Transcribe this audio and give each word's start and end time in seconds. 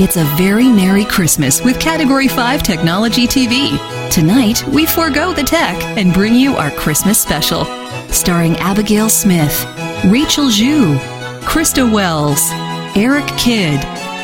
It's 0.00 0.16
a 0.16 0.22
very 0.36 0.68
Merry 0.68 1.04
Christmas 1.04 1.60
with 1.60 1.80
Category 1.80 2.28
5 2.28 2.62
Technology 2.62 3.26
TV. 3.26 3.76
Tonight, 4.12 4.64
we 4.68 4.86
forego 4.86 5.32
the 5.32 5.42
tech 5.42 5.74
and 5.98 6.14
bring 6.14 6.36
you 6.36 6.54
our 6.54 6.70
Christmas 6.70 7.20
special. 7.20 7.64
Starring 8.06 8.56
Abigail 8.58 9.08
Smith, 9.08 9.64
Rachel 10.04 10.50
Zhu, 10.50 10.96
Krista 11.40 11.92
Wells, 11.92 12.48
Eric 12.96 13.26
Kidd, 13.36 13.82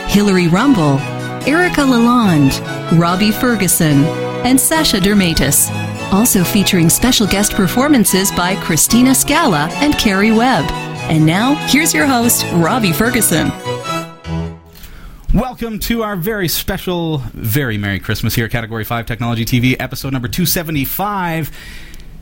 Hillary 0.09 0.47
Rumble, 0.47 1.01
Erica 1.45 1.81
Lalonde, 1.81 2.61
Robbie 2.97 3.33
Ferguson, 3.33 4.05
and 4.45 4.61
Sasha 4.61 5.01
Dermatis. 5.01 5.73
Also 6.13 6.45
featuring 6.45 6.89
special 6.89 7.27
guest 7.27 7.53
performances 7.53 8.31
by 8.31 8.55
Christina 8.63 9.13
Scala 9.13 9.69
and 9.73 9.99
Carrie 9.99 10.31
Webb. 10.31 10.71
And 11.11 11.27
now, 11.27 11.57
here's 11.67 11.93
your 11.93 12.07
host, 12.07 12.47
Robbie 12.53 12.93
Ferguson. 12.93 13.51
Welcome 15.35 15.81
to 15.81 16.03
our 16.05 16.15
very 16.15 16.47
special, 16.47 17.19
very 17.33 17.77
Merry 17.77 17.99
Christmas 17.99 18.37
here 18.37 18.45
at 18.45 18.53
Category 18.53 18.85
5 18.85 19.05
Technology 19.05 19.45
TV, 19.45 19.75
episode 19.81 20.13
number 20.13 20.29
275. 20.29 21.51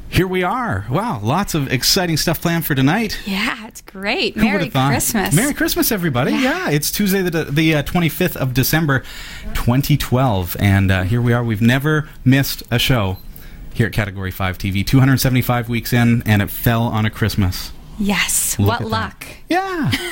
Here 0.09 0.27
we 0.27 0.43
are. 0.43 0.87
Wow, 0.91 1.21
lots 1.23 1.55
of 1.55 1.71
exciting 1.71 2.17
stuff 2.17 2.41
planned 2.41 2.65
for 2.65 2.75
tonight. 2.75 3.21
Yeah, 3.27 3.67
it's 3.67 3.83
great. 3.83 4.35
Who 4.37 4.45
Merry? 4.45 4.71
Christmas. 4.71 5.35
Merry 5.35 5.53
Christmas, 5.53 5.93
everybody. 5.93 6.33
Yeah, 6.33 6.41
Yeah. 6.69 6.71
it's 6.71 6.91
Tuesday, 6.91 7.21
the, 7.21 7.45
the 7.45 7.75
uh, 7.77 7.83
25th 7.83 8.37
of 8.37 8.55
December, 8.55 9.01
2012. 9.55 10.57
And 10.59 10.91
uh, 10.91 11.03
here 11.03 11.21
we 11.21 11.35
are. 11.35 11.45
We've 11.45 11.61
never 11.63 12.09
missed 12.25 12.63
a 12.71 12.79
show 12.79 13.19
here 13.75 13.89
at 13.89 13.93
Category 13.93 14.31
5 14.31 14.57
TV. 14.57 14.87
275 14.87 15.69
weeks 15.69 15.93
in, 15.93 16.23
and 16.25 16.41
it 16.41 16.49
fell 16.51 16.85
on 16.85 17.05
a 17.05 17.11
Christmas. 17.11 17.73
Yes. 17.99 18.59
Look 18.59 18.69
what 18.69 18.75
at 18.81 18.85
that. 18.85 18.89
luck. 18.91 19.27
Yeah. 19.51 19.93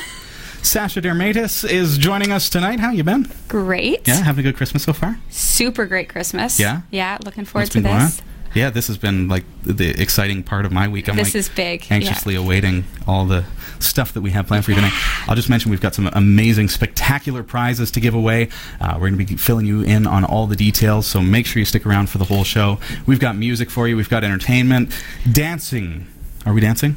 Sasha 0.62 1.00
Dermatis 1.00 1.68
is 1.68 1.96
joining 1.96 2.32
us 2.32 2.50
tonight. 2.50 2.80
How 2.80 2.90
you 2.90 3.02
been? 3.02 3.30
Great. 3.48 4.06
Yeah, 4.06 4.16
having 4.16 4.44
a 4.44 4.48
good 4.48 4.56
Christmas 4.56 4.82
so 4.84 4.92
far? 4.92 5.18
Super 5.30 5.86
great 5.86 6.08
Christmas. 6.08 6.60
Yeah? 6.60 6.82
Yeah, 6.90 7.18
looking 7.24 7.44
forward 7.44 7.64
What's 7.64 7.72
to 7.72 7.80
this. 7.80 8.22
Yeah, 8.54 8.70
this 8.70 8.88
has 8.88 8.98
been 8.98 9.28
like 9.28 9.44
the 9.62 9.90
exciting 10.00 10.42
part 10.42 10.66
of 10.66 10.72
my 10.72 10.88
week. 10.88 11.08
I'm 11.08 11.16
This 11.16 11.28
like 11.28 11.34
is 11.36 11.48
big, 11.48 11.88
yeah. 11.88 11.96
Anxiously 11.96 12.34
awaiting 12.34 12.84
all 13.06 13.24
the 13.24 13.44
stuff 13.78 14.12
that 14.12 14.20
we 14.20 14.32
have 14.32 14.48
planned 14.48 14.64
for 14.64 14.72
you 14.72 14.74
tonight. 14.74 14.92
I'll 15.28 15.36
just 15.36 15.48
mention 15.48 15.70
we've 15.70 15.80
got 15.80 15.94
some 15.94 16.10
amazing, 16.12 16.68
spectacular 16.68 17.42
prizes 17.42 17.90
to 17.92 18.00
give 18.00 18.14
away. 18.14 18.48
Uh, 18.80 18.94
we're 18.94 19.08
going 19.08 19.18
to 19.18 19.24
be 19.24 19.36
filling 19.36 19.66
you 19.66 19.82
in 19.82 20.06
on 20.06 20.24
all 20.24 20.46
the 20.46 20.56
details, 20.56 21.06
so 21.06 21.22
make 21.22 21.46
sure 21.46 21.60
you 21.60 21.64
stick 21.64 21.86
around 21.86 22.10
for 22.10 22.18
the 22.18 22.24
whole 22.24 22.44
show. 22.44 22.78
We've 23.06 23.20
got 23.20 23.36
music 23.36 23.70
for 23.70 23.86
you. 23.88 23.96
We've 23.96 24.10
got 24.10 24.24
entertainment, 24.24 24.92
dancing. 25.30 26.08
Are 26.44 26.52
we 26.52 26.60
dancing? 26.60 26.96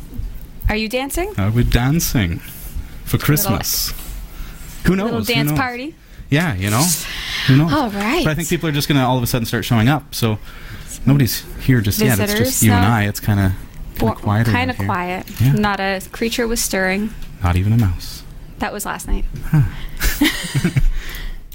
Are 0.70 0.76
you 0.76 0.90
dancing? 0.90 1.34
Are 1.38 1.52
we 1.52 1.64
dancing 1.64 2.42
for 3.06 3.18
Christmas? 3.18 3.94
Who 4.86 4.96
knows? 4.96 5.04
A 5.04 5.06
little 5.06 5.20
Who 5.22 5.34
dance 5.34 5.50
knows? 5.52 5.60
party. 5.60 5.96
Yeah, 6.30 6.56
you 6.56 6.70
know. 6.70 6.84
Who 7.48 7.58
knows? 7.58 7.72
All 7.74 7.90
right. 7.90 8.24
But 8.24 8.32
I 8.32 8.36
think 8.36 8.50
people 8.50 8.68
are 8.70 8.72
just 8.72 8.88
going 8.88 8.98
to 9.00 9.04
all 9.06 9.18
of 9.18 9.24
a 9.24 9.28
sudden 9.28 9.46
start 9.46 9.66
showing 9.66 9.88
up. 9.88 10.14
So 10.16 10.40
nobody's 11.06 11.44
here 11.64 11.80
just 11.82 12.00
yet. 12.02 12.14
It's 12.20 12.32
Visitors, 12.32 12.48
just 12.50 12.64
you 12.64 12.72
and 12.72 12.82
no? 12.82 12.88
I. 12.90 13.04
It's 13.04 13.20
kind 13.20 13.40
of 13.40 13.52
kind 14.00 14.12
of 14.12 14.22
quiet. 14.22 14.48
Kind 14.48 14.72
of 14.72 14.78
quiet. 14.78 15.42
Yeah. 15.42 15.54
Not 15.54 15.80
a 15.80 16.02
creature 16.12 16.48
was 16.48 16.62
stirring. 16.62 17.14
Not 17.44 17.56
even 17.56 17.72
a 17.74 17.78
mouse. 17.78 18.24
That 18.60 18.74
was 18.74 18.86
last 18.86 19.08
night. 19.08 19.26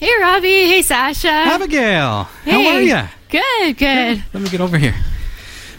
Hey, 0.01 0.13
Robbie. 0.21 0.49
Hey, 0.69 0.83
Sasha. 0.83 1.29
Abigail, 1.29 2.23
how 2.23 2.29
Hey. 2.45 2.69
are 2.77 2.81
you? 2.81 3.09
Good, 3.29 3.77
good. 3.79 4.23
Let 4.33 4.43
me 4.45 4.49
get 4.49 4.61
over 4.61 4.79
here. 4.79 4.95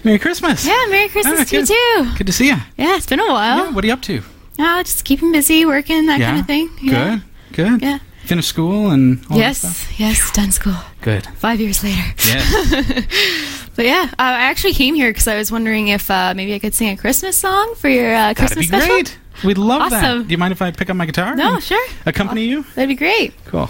Merry 0.04 0.20
Christmas. 0.20 0.66
Yeah, 0.68 0.76
Merry 0.90 1.08
Christmas 1.08 1.40
Ah, 1.40 1.44
to 1.46 1.56
you 1.56 1.66
good. 1.66 1.74
too. 2.06 2.18
Good 2.18 2.28
to 2.28 2.34
see 2.34 2.48
you. 2.48 2.58
Yeah, 2.78 2.98
it's 2.98 3.06
been 3.06 3.22
a 3.22 3.28
while. 3.28 3.58
Yeah, 3.58 3.64
while. 3.64 3.74
what 3.76 3.84
are 3.86 3.88
you 3.88 3.94
up 3.94 4.02
to? 4.04 4.22
Yeah, 4.60 4.84
just 4.84 5.06
keeping 5.06 5.32
busy, 5.32 5.66
working, 5.66 6.06
that 6.08 6.20
yeah. 6.20 6.28
kind 6.28 6.40
of 6.42 6.46
thing. 6.46 6.70
Yeah. 6.82 7.20
Good. 7.54 7.56
Good. 7.56 7.82
Yeah. 7.82 8.00
Finished 8.26 8.50
school 8.50 8.92
and 8.92 9.26
all 9.30 9.38
that 9.40 9.56
stuff? 9.56 9.90
Yes, 9.98 10.20
yes, 10.20 10.32
done 10.32 10.52
school. 10.52 10.76
Good. 11.02 11.26
Five 11.38 11.60
years 11.60 11.84
later. 11.84 12.04
Yes. 12.28 13.56
But 13.80 13.86
yeah, 13.86 14.10
uh, 14.12 14.16
I 14.18 14.42
actually 14.42 14.74
came 14.74 14.94
here 14.94 15.10
because 15.10 15.30
I 15.30 15.38
was 15.38 15.54
wondering 15.54 15.88
if 15.88 16.12
uh, 16.12 16.34
maybe 16.36 16.54
I 16.54 16.60
could 16.60 16.74
sing 16.74 16.90
a 16.90 16.98
Christmas 16.98 17.38
song 17.38 17.76
for 17.76 17.88
your 17.88 18.14
uh, 18.14 18.34
That'd 18.34 18.38
Christmas 18.38 18.66
be 18.66 18.68
special. 18.68 18.88
great. 18.88 19.18
We'd 19.46 19.58
love 19.58 19.90
that. 19.92 20.04
Awesome. 20.04 20.24
Do 20.28 20.32
you 20.32 20.38
mind 20.38 20.52
if 20.52 20.62
I 20.62 20.72
pick 20.72 20.90
up 20.90 20.98
my 20.98 21.06
guitar? 21.06 21.34
No, 21.34 21.62
sure. 21.62 21.88
Accompany 22.06 22.44
you? 22.44 22.64
That'd 22.76 22.90
be 22.90 22.96
great. 22.96 23.34
Cool. 23.46 23.70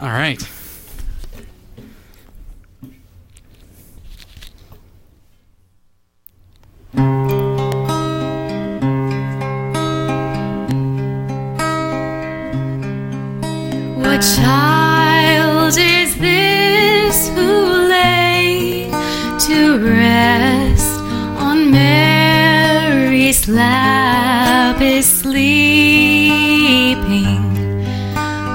All 0.00 0.10
right. 0.10 0.40
What 6.98 7.06
child 14.20 15.78
is 15.78 16.18
this 16.18 17.28
who 17.28 17.86
lay 17.88 18.90
to 19.46 19.78
rest 19.78 21.00
on 21.38 21.70
Mary's 21.70 23.46
lap 23.46 24.80
is 24.82 25.06
sleeping, 25.06 25.44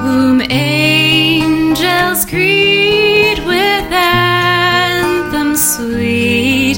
whom 0.02 0.42
angels 0.52 2.26
greet 2.26 3.40
with 3.46 3.94
anthems 3.94 5.62
sweet, 5.78 6.78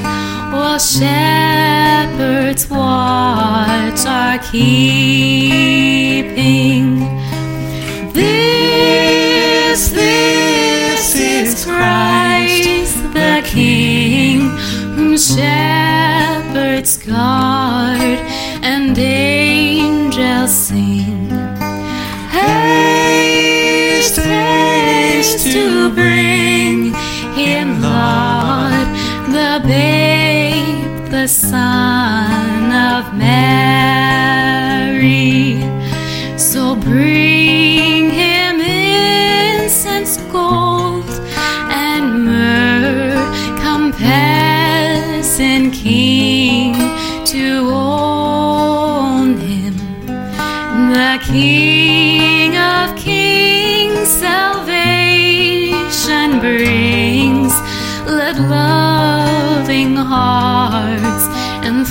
while 0.51 0.77
shepherds 0.77 1.34
are 4.35 4.43
keeping. 4.51 6.25
This, 8.11 9.89
this 9.89 11.15
is 11.15 11.63
Christ 11.63 12.95
the 13.13 13.41
King, 13.45 14.49
whom 14.95 15.17
shepherds 15.17 16.97
guard 16.97 17.34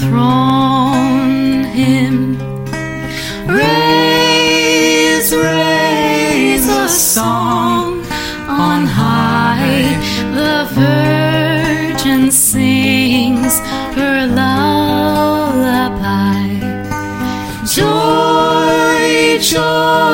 enthrone 0.05 1.65
him. 1.65 2.37
Raise, 3.47 5.33
raise 5.35 6.69
a 6.69 6.89
song 6.89 8.05
on 8.49 8.87
high. 8.87 9.99
The 10.35 10.69
Virgin 10.73 12.31
sings 12.31 13.59
her 13.97 14.27
lullaby. 14.27 15.63
Joy, 17.65 19.39
joy, 19.41 20.14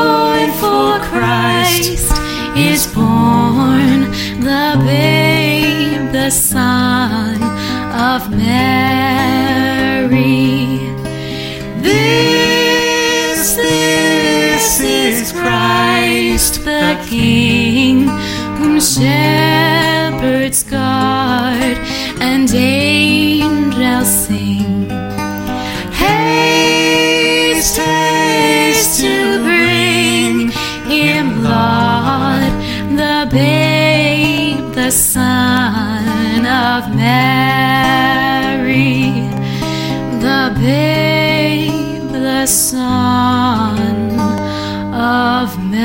Son 42.70 43.76
of 44.94 45.58
Mary. 45.58 45.80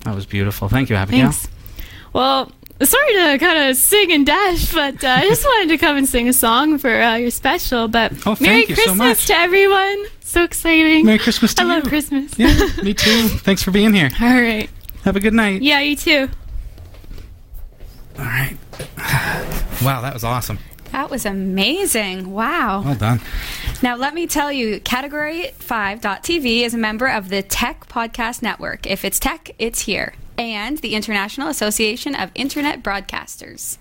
That 0.00 0.14
was 0.14 0.26
beautiful. 0.26 0.68
Thank 0.68 0.90
you, 0.90 0.96
Abigail. 0.96 1.30
Thanks. 1.30 1.48
Well, 2.12 2.52
sorry 2.82 3.12
to 3.14 3.38
kind 3.38 3.70
of 3.70 3.76
sing 3.78 4.12
and 4.12 4.26
dash, 4.26 4.70
but 4.74 5.02
uh, 5.02 5.08
I 5.08 5.26
just 5.26 5.46
wanted 5.46 5.70
to 5.70 5.78
come 5.78 5.96
and 5.96 6.06
sing 6.06 6.28
a 6.28 6.34
song 6.34 6.76
for 6.76 6.90
uh, 7.00 7.16
your 7.16 7.30
special. 7.30 7.88
But 7.88 8.12
oh, 8.26 8.36
Merry 8.38 8.66
Christmas 8.66 9.20
so 9.20 9.32
to 9.32 9.40
everyone. 9.40 10.04
So 10.20 10.44
exciting. 10.44 11.06
Merry 11.06 11.18
Christmas 11.18 11.54
to 11.54 11.62
I 11.62 11.64
you. 11.64 11.70
love 11.70 11.84
Christmas. 11.84 12.38
Yeah, 12.38 12.68
me 12.82 12.92
too. 12.92 13.28
Thanks 13.28 13.62
for 13.62 13.70
being 13.70 13.94
here. 13.94 14.10
All 14.20 14.28
right. 14.28 14.68
Have 15.04 15.16
a 15.16 15.20
good 15.20 15.32
night. 15.32 15.62
Yeah, 15.62 15.80
you 15.80 15.96
too. 15.96 16.28
All 18.18 18.26
right. 18.26 18.58
Wow, 19.82 20.00
that 20.02 20.14
was 20.14 20.24
awesome. 20.24 20.58
That 20.94 21.10
was 21.10 21.26
amazing. 21.26 22.30
Wow. 22.30 22.82
Well 22.84 22.94
done. 22.94 23.20
Now, 23.82 23.96
let 23.96 24.14
me 24.14 24.28
tell 24.28 24.52
you, 24.52 24.78
Category5.tv 24.78 26.60
is 26.60 26.72
a 26.72 26.78
member 26.78 27.08
of 27.08 27.30
the 27.30 27.42
Tech 27.42 27.88
Podcast 27.88 28.42
Network. 28.42 28.86
If 28.86 29.04
it's 29.04 29.18
tech, 29.18 29.50
it's 29.58 29.80
here. 29.80 30.14
And 30.38 30.78
the 30.78 30.94
International 30.94 31.48
Association 31.48 32.14
of 32.14 32.30
Internet 32.36 32.84
Broadcasters. 32.84 33.76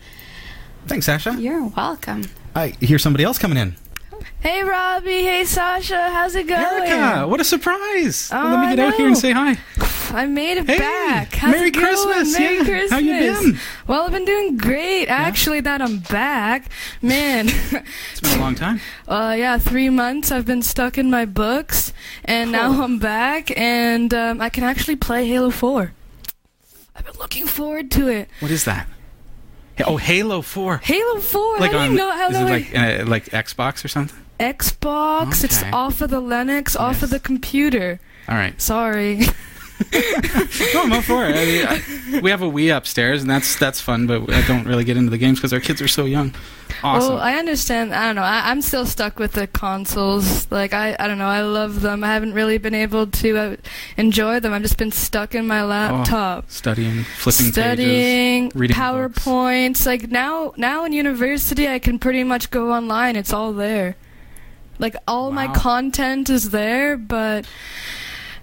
Thanks, 0.88 1.06
Sasha. 1.06 1.36
You're 1.38 1.68
welcome. 1.68 2.24
I 2.56 2.69
hear 2.80 2.98
somebody 2.98 3.25
else 3.25 3.38
coming 3.38 3.59
in. 3.59 3.75
Hey 4.39 4.63
Robbie, 4.63 5.21
hey 5.24 5.45
Sasha, 5.45 6.09
how's 6.09 6.33
it 6.33 6.48
going? 6.48 6.89
Erica, 6.89 7.27
what 7.27 7.39
a 7.42 7.44
surprise! 7.44 8.30
Oh, 8.33 8.42
Let 8.42 8.69
me 8.69 8.75
get 8.75 8.80
out 8.88 8.94
here 8.95 9.07
and 9.07 9.18
say 9.18 9.31
hi. 9.31 9.57
I 10.13 10.25
made 10.27 10.57
it 10.57 10.68
Hey, 10.68 10.77
back. 10.77 11.33
How's 11.36 11.51
Merry 11.54 11.68
it? 11.69 11.74
Christmas, 11.74 12.38
Merry 12.38 12.57
yeah. 12.57 12.63
Christmas. 12.63 12.92
How 12.92 12.98
you 13.00 13.12
been? 13.51 13.60
Well, 13.88 14.04
I've 14.06 14.12
been 14.12 14.25
doing 14.25 14.57
great. 14.57 15.07
Actually, 15.07 15.62
that 15.62 15.81
I'm 15.81 16.00
back, 16.00 16.69
man. 17.01 17.48
It's 18.12 18.19
been 18.21 18.38
a 18.38 18.42
long 18.42 18.56
time. 18.56 18.80
uh, 19.07 19.36
yeah, 19.38 19.57
three 19.57 19.89
months. 19.89 20.31
I've 20.31 20.45
been 20.45 20.62
stuck 20.62 20.98
in 20.98 21.10
my 21.10 21.25
books, 21.25 21.92
and 22.25 22.51
now 22.51 22.83
I'm 22.83 23.00
back, 23.00 23.56
and 23.57 24.13
um, 24.13 24.39
I 24.42 24.50
can 24.50 24.63
actually 24.63 24.95
play 24.95 25.27
Halo 25.27 25.50
Four. 25.50 25.94
I've 26.95 27.06
been 27.06 27.18
looking 27.19 27.48
forward 27.48 27.89
to 27.92 28.07
it. 28.07 28.30
What 28.39 28.51
is 28.51 28.66
that? 28.66 28.88
Oh, 29.86 29.98
Halo 29.98 30.42
Four. 30.44 30.77
Halo 30.77 31.19
Four. 31.19 31.57
Like 31.57 31.74
I 31.74 31.88
on 31.88 31.95
know 31.95 32.12
how 32.12 32.27
is 32.30 32.33
that 32.33 32.48
it 32.48 32.51
like 32.51 33.01
uh, 33.01 33.09
like 33.09 33.25
Xbox 33.31 33.83
or 33.83 33.88
something? 33.88 34.18
Xbox. 34.39 35.44
It's 35.44 35.63
off 35.74 36.01
of 36.01 36.09
the 36.12 36.21
Linux, 36.21 36.80
off 36.80 36.95
Yes. 36.98 37.04
of 37.04 37.09
the 37.09 37.19
computer. 37.19 38.00
All 38.30 38.36
right. 38.36 38.59
Sorry. 38.62 39.21
No, 40.73 40.83
I'm 40.83 40.93
all 40.93 41.01
for 41.01 41.25
it. 41.25 41.35
I 41.35 41.45
mean, 41.45 41.65
I- 42.17 42.19
we 42.21 42.29
have 42.31 42.41
a 42.41 42.49
Wii 42.49 42.75
upstairs, 42.75 43.21
and 43.21 43.29
that's 43.29 43.55
that's 43.57 43.79
fun. 43.81 44.07
But 44.07 44.31
I 44.31 44.41
don't 44.47 44.65
really 44.65 44.83
get 44.83 44.97
into 44.97 45.09
the 45.11 45.17
games 45.17 45.39
because 45.39 45.53
our 45.53 45.59
kids 45.59 45.81
are 45.81 45.87
so 45.87 46.05
young. 46.05 46.33
Awesome. 46.83 47.13
Well, 47.15 47.21
I 47.23 47.35
understand. 47.35 47.93
I 47.93 48.07
don't 48.07 48.15
know. 48.15 48.23
I, 48.23 48.49
I'm 48.51 48.61
still 48.61 48.85
stuck 48.85 49.19
with 49.19 49.33
the 49.33 49.47
consoles. 49.47 50.51
Like 50.51 50.73
I, 50.73 50.95
I 50.99 51.07
don't 51.07 51.17
know. 51.17 51.27
I 51.27 51.41
love 51.41 51.81
them. 51.81 52.03
I 52.03 52.13
haven't 52.13 52.33
really 52.33 52.57
been 52.57 52.73
able 52.75 53.07
to 53.07 53.37
uh, 53.37 53.55
enjoy 53.97 54.39
them. 54.39 54.53
I've 54.53 54.61
just 54.63 54.77
been 54.77 54.91
stuck 54.91 55.33
in 55.35 55.47
my 55.47 55.63
laptop, 55.63 56.49
Studying, 56.49 57.03
flipping 57.03 57.51
studying 57.51 58.49
pages, 58.49 58.55
reading 58.59 58.75
books. 58.77 59.23
PowerPoints. 59.23 59.85
Like 59.85 60.09
now, 60.11 60.53
now 60.57 60.85
in 60.85 60.93
university, 60.93 61.67
I 61.67 61.79
can 61.79 61.99
pretty 61.99 62.23
much 62.23 62.49
go 62.51 62.71
online. 62.73 63.15
It's 63.15 63.31
all 63.33 63.53
there. 63.53 63.95
Like 64.79 64.95
all 65.07 65.31
my 65.31 65.47
content 65.53 66.29
is 66.29 66.49
there, 66.49 66.97
but 66.97 67.45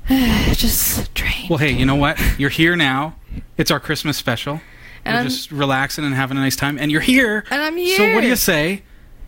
just 0.54 1.12
drained. 1.14 1.48
Well, 1.50 1.58
hey, 1.58 1.72
you 1.72 1.86
know 1.86 1.94
what? 1.96 2.18
You're 2.38 2.50
here 2.50 2.76
now. 2.76 3.14
It's 3.56 3.70
our 3.70 3.80
Christmas 3.80 4.16
special. 4.16 4.60
And 5.04 5.14
We're 5.14 5.18
I'm- 5.20 5.24
just 5.28 5.50
relaxing 5.52 6.04
and 6.04 6.14
having 6.14 6.36
a 6.36 6.40
nice 6.40 6.56
time, 6.56 6.78
and 6.78 6.90
you're 6.90 7.00
here. 7.00 7.44
and 7.50 7.62
I'm 7.62 7.76
here. 7.76 7.96
So 7.96 8.14
what 8.14 8.20
do 8.22 8.26
you 8.28 8.36
say? 8.36 8.82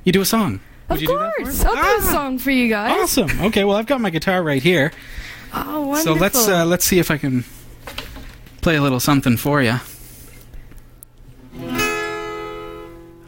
You 0.04 0.12
do 0.12 0.20
a 0.20 0.24
song. 0.24 0.60
Would 0.88 0.96
Of 0.96 1.02
you 1.02 1.08
do 1.08 1.18
that 1.18 1.34
course. 1.36 1.64
I'll 1.64 1.74
do 1.74 1.80
a 1.80 1.84
Ah, 1.84 2.10
song 2.12 2.38
for 2.38 2.50
you 2.50 2.68
guys. 2.68 2.90
Awesome. 3.00 3.40
Okay, 3.42 3.64
well 3.64 3.76
I've 3.76 3.86
got 3.86 4.00
my 4.00 4.10
guitar 4.10 4.42
right 4.42 4.62
here. 4.62 4.92
Oh, 5.54 5.86
wonderful. 5.86 6.14
So 6.16 6.20
let's 6.20 6.48
uh, 6.48 6.64
let's 6.66 6.84
see 6.84 6.98
if 6.98 7.10
I 7.10 7.16
can 7.18 7.44
play 8.60 8.76
a 8.76 8.82
little 8.82 9.00
something 9.00 9.36
for 9.36 9.62
you. 9.62 9.76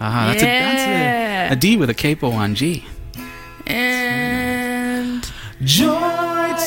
Ah, 0.01 0.27
that's, 0.29 0.43
a, 0.43 0.47
that's 0.47 1.51
a, 1.51 1.55
a 1.55 1.57
D 1.57 1.77
with 1.77 1.89
a 1.89 1.95
capo 1.95 2.31
on 2.31 2.55
G. 2.55 2.85
and 3.67 5.27
Joy 5.63 6.14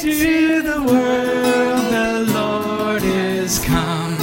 to 0.01 0.61
the 0.61 0.79
world, 0.83 1.91
the 1.91 2.31
Lord 2.31 3.01
is 3.03 3.57
come. 3.57 4.15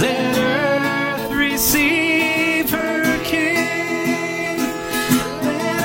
Let 0.00 0.38
earth 0.38 1.32
receive 1.32 2.70
her 2.70 3.24
King. 3.24 4.58
Let 5.42 5.82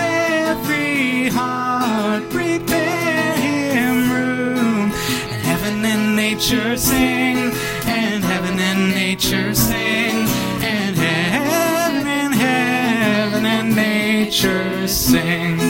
every 0.48 1.30
heart 1.30 2.30
prepare 2.30 3.36
him 3.36 4.12
room. 4.12 4.92
And 5.32 5.42
heaven 5.42 5.86
and 5.86 6.16
nature 6.16 6.78
sing, 6.78 7.52
and 7.88 8.24
heaven 8.24 8.60
and 8.60 8.94
nature 8.94 9.56
sing, 9.56 10.28
and 10.62 10.96
heaven 10.96 12.06
and 12.08 12.34
heaven 12.36 13.46
and 13.46 13.76
nature 13.76 14.88
sing. 14.88 15.61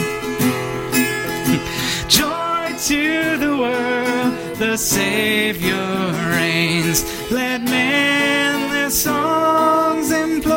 The 4.61 4.77
Savior 4.77 6.13
reigns. 6.29 7.03
Let 7.31 7.63
men 7.63 8.69
their 8.69 8.91
songs 8.91 10.11
employ. 10.11 10.53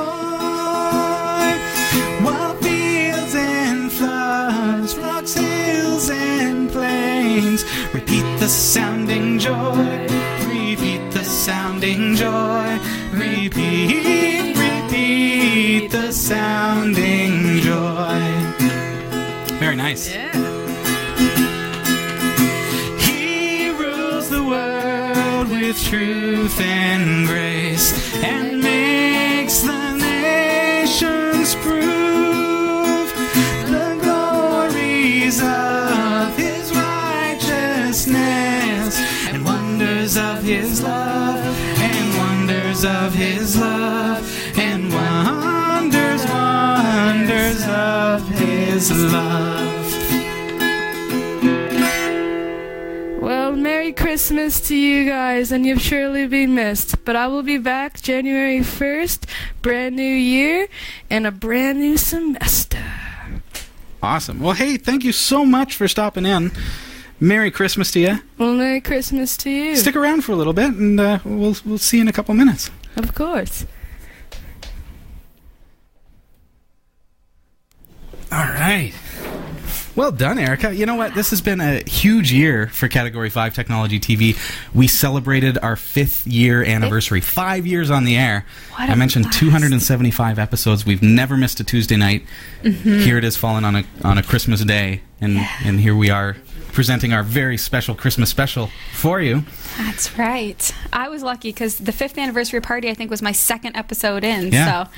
While 2.23 2.55
fields 2.57 3.35
and 3.35 3.91
floods, 3.91 4.95
rocks, 4.99 5.33
hills, 5.33 6.11
and 6.11 6.71
plains 6.71 7.65
repeat 7.95 8.27
the 8.41 8.49
sounding 8.49 9.39
joy. 9.39 10.07
Repeat 10.53 11.11
the 11.11 11.25
sounding 11.25 12.15
joy. 12.15 12.79
Repeat, 13.11 14.55
repeat 14.67 15.91
the 15.91 16.13
sounding 16.13 17.61
joy. 17.61 18.21
Very 19.59 19.77
nice. 19.77 20.09
He 20.09 20.54
truth 25.95 26.59
and 26.61 27.27
grace 27.29 27.93
and 28.17 28.61
makes 28.61 29.61
the 29.61 29.95
nations 29.95 31.55
prove 31.57 33.13
the 33.71 33.97
glories 34.03 35.41
of 35.41 36.37
his 36.37 36.75
righteousness 36.75 38.99
and 39.29 39.45
wonders 39.45 40.17
of 40.17 40.43
his 40.43 40.83
love 40.83 41.39
and 41.79 42.19
wonders 42.19 42.85
of 42.85 43.15
his 43.15 43.57
love 43.57 44.59
and 44.59 44.93
wonders, 44.93 46.27
wonders 46.27 47.65
of 47.69 48.29
his 48.31 48.91
love. 49.13 49.24
Christmas 53.97 54.61
to 54.69 54.77
you 54.77 55.09
guys, 55.09 55.53
and 55.53 55.65
you've 55.67 55.81
surely 55.81 56.27
been 56.27 56.55
missed. 56.55 57.05
But 57.05 57.17
I 57.17 57.27
will 57.27 57.43
be 57.43 57.59
back 57.59 58.01
January 58.01 58.61
1st, 58.61 59.25
brand 59.63 59.97
new 59.97 60.03
year, 60.03 60.69
and 61.11 61.27
a 61.27 61.31
brand 61.31 61.81
new 61.81 61.97
semester. 61.97 62.83
Awesome. 64.03 64.41
Well, 64.41 64.53
hey, 64.55 64.77
thank 64.77 65.05
you 65.05 65.13
so 65.13 65.45
much 65.45 65.77
for 65.77 65.89
stopping 65.89 66.27
in. 66.27 66.53
Merry 67.21 67.51
Christmas 67.51 67.91
to 67.93 68.01
you. 68.01 68.19
Well, 68.39 68.55
Merry 68.55 68.81
Christmas 68.81 69.37
to 69.39 69.51
you. 69.51 69.77
Stick 69.77 69.97
around 69.97 70.23
for 70.23 70.33
a 70.33 70.37
little 70.37 70.53
bit, 70.53 70.75
and 70.75 71.01
uh, 71.01 71.19
we'll 71.25 71.57
we'll 71.65 71.79
see 71.79 71.99
you 71.99 72.03
in 72.03 72.09
a 72.09 72.13
couple 72.13 72.35
minutes. 72.35 72.71
of 72.97 73.15
course. 73.15 73.65
All 78.33 78.45
right. 78.45 78.93
Well 79.97 80.11
done, 80.11 80.41
Erica. 80.41 80.75
You 80.75 80.87
know 80.87 80.97
what? 80.97 81.15
This 81.15 81.31
has 81.31 81.41
been 81.41 81.61
a 81.61 81.89
huge 81.89 82.33
year 82.33 82.67
for 82.67 82.89
Category 82.89 83.31
5 83.31 83.55
Technology 83.55 84.01
TV. 84.01 84.37
We 84.75 84.89
celebrated 84.89 85.57
our 85.59 85.77
fifth 85.77 86.27
year 86.27 86.65
anniversary. 86.65 87.21
Five 87.21 87.65
years 87.65 87.91
on 87.91 88.05
the 88.05 88.17
air. 88.17 88.45
What 88.73 88.91
I 88.91 88.95
mentioned 88.97 89.27
blast. 89.27 89.39
275 89.39 90.41
episodes. 90.41 90.85
We've 90.85 91.03
never 91.03 91.37
missed 91.37 91.61
a 91.61 91.65
Tuesday 91.65 91.97
night. 91.97 92.27
Mm-hmm. 92.65 92.99
Here 93.01 93.19
it 93.19 93.25
is 93.25 93.37
falling 93.37 93.65
on 93.65 93.77
a, 93.77 93.85
on 94.03 94.19
a 94.19 94.25
Christmas 94.25 94.65
day. 94.65 95.03
And, 95.21 95.39
and 95.65 95.79
here 95.79 95.95
we 95.95 96.11
are 96.11 96.37
presenting 96.75 97.13
our 97.13 97.23
very 97.23 97.57
special 97.57 97.95
Christmas 97.95 98.29
special 98.29 98.69
for 98.93 99.21
you. 99.21 99.45
That's 99.79 100.19
right. 100.19 100.75
I 100.93 101.09
was 101.09 101.23
lucky 101.23 101.49
because 101.51 101.79
the 101.79 101.93
fifth 101.93 102.19
anniversary 102.19 102.61
party, 102.61 102.91
I 102.91 102.95
think, 102.95 103.11
was 103.11 103.23
my 103.23 103.33
second 103.33 103.77
episode 103.77 104.25
in. 104.25 104.53
Yeah. 104.53 104.85
So 104.85 104.91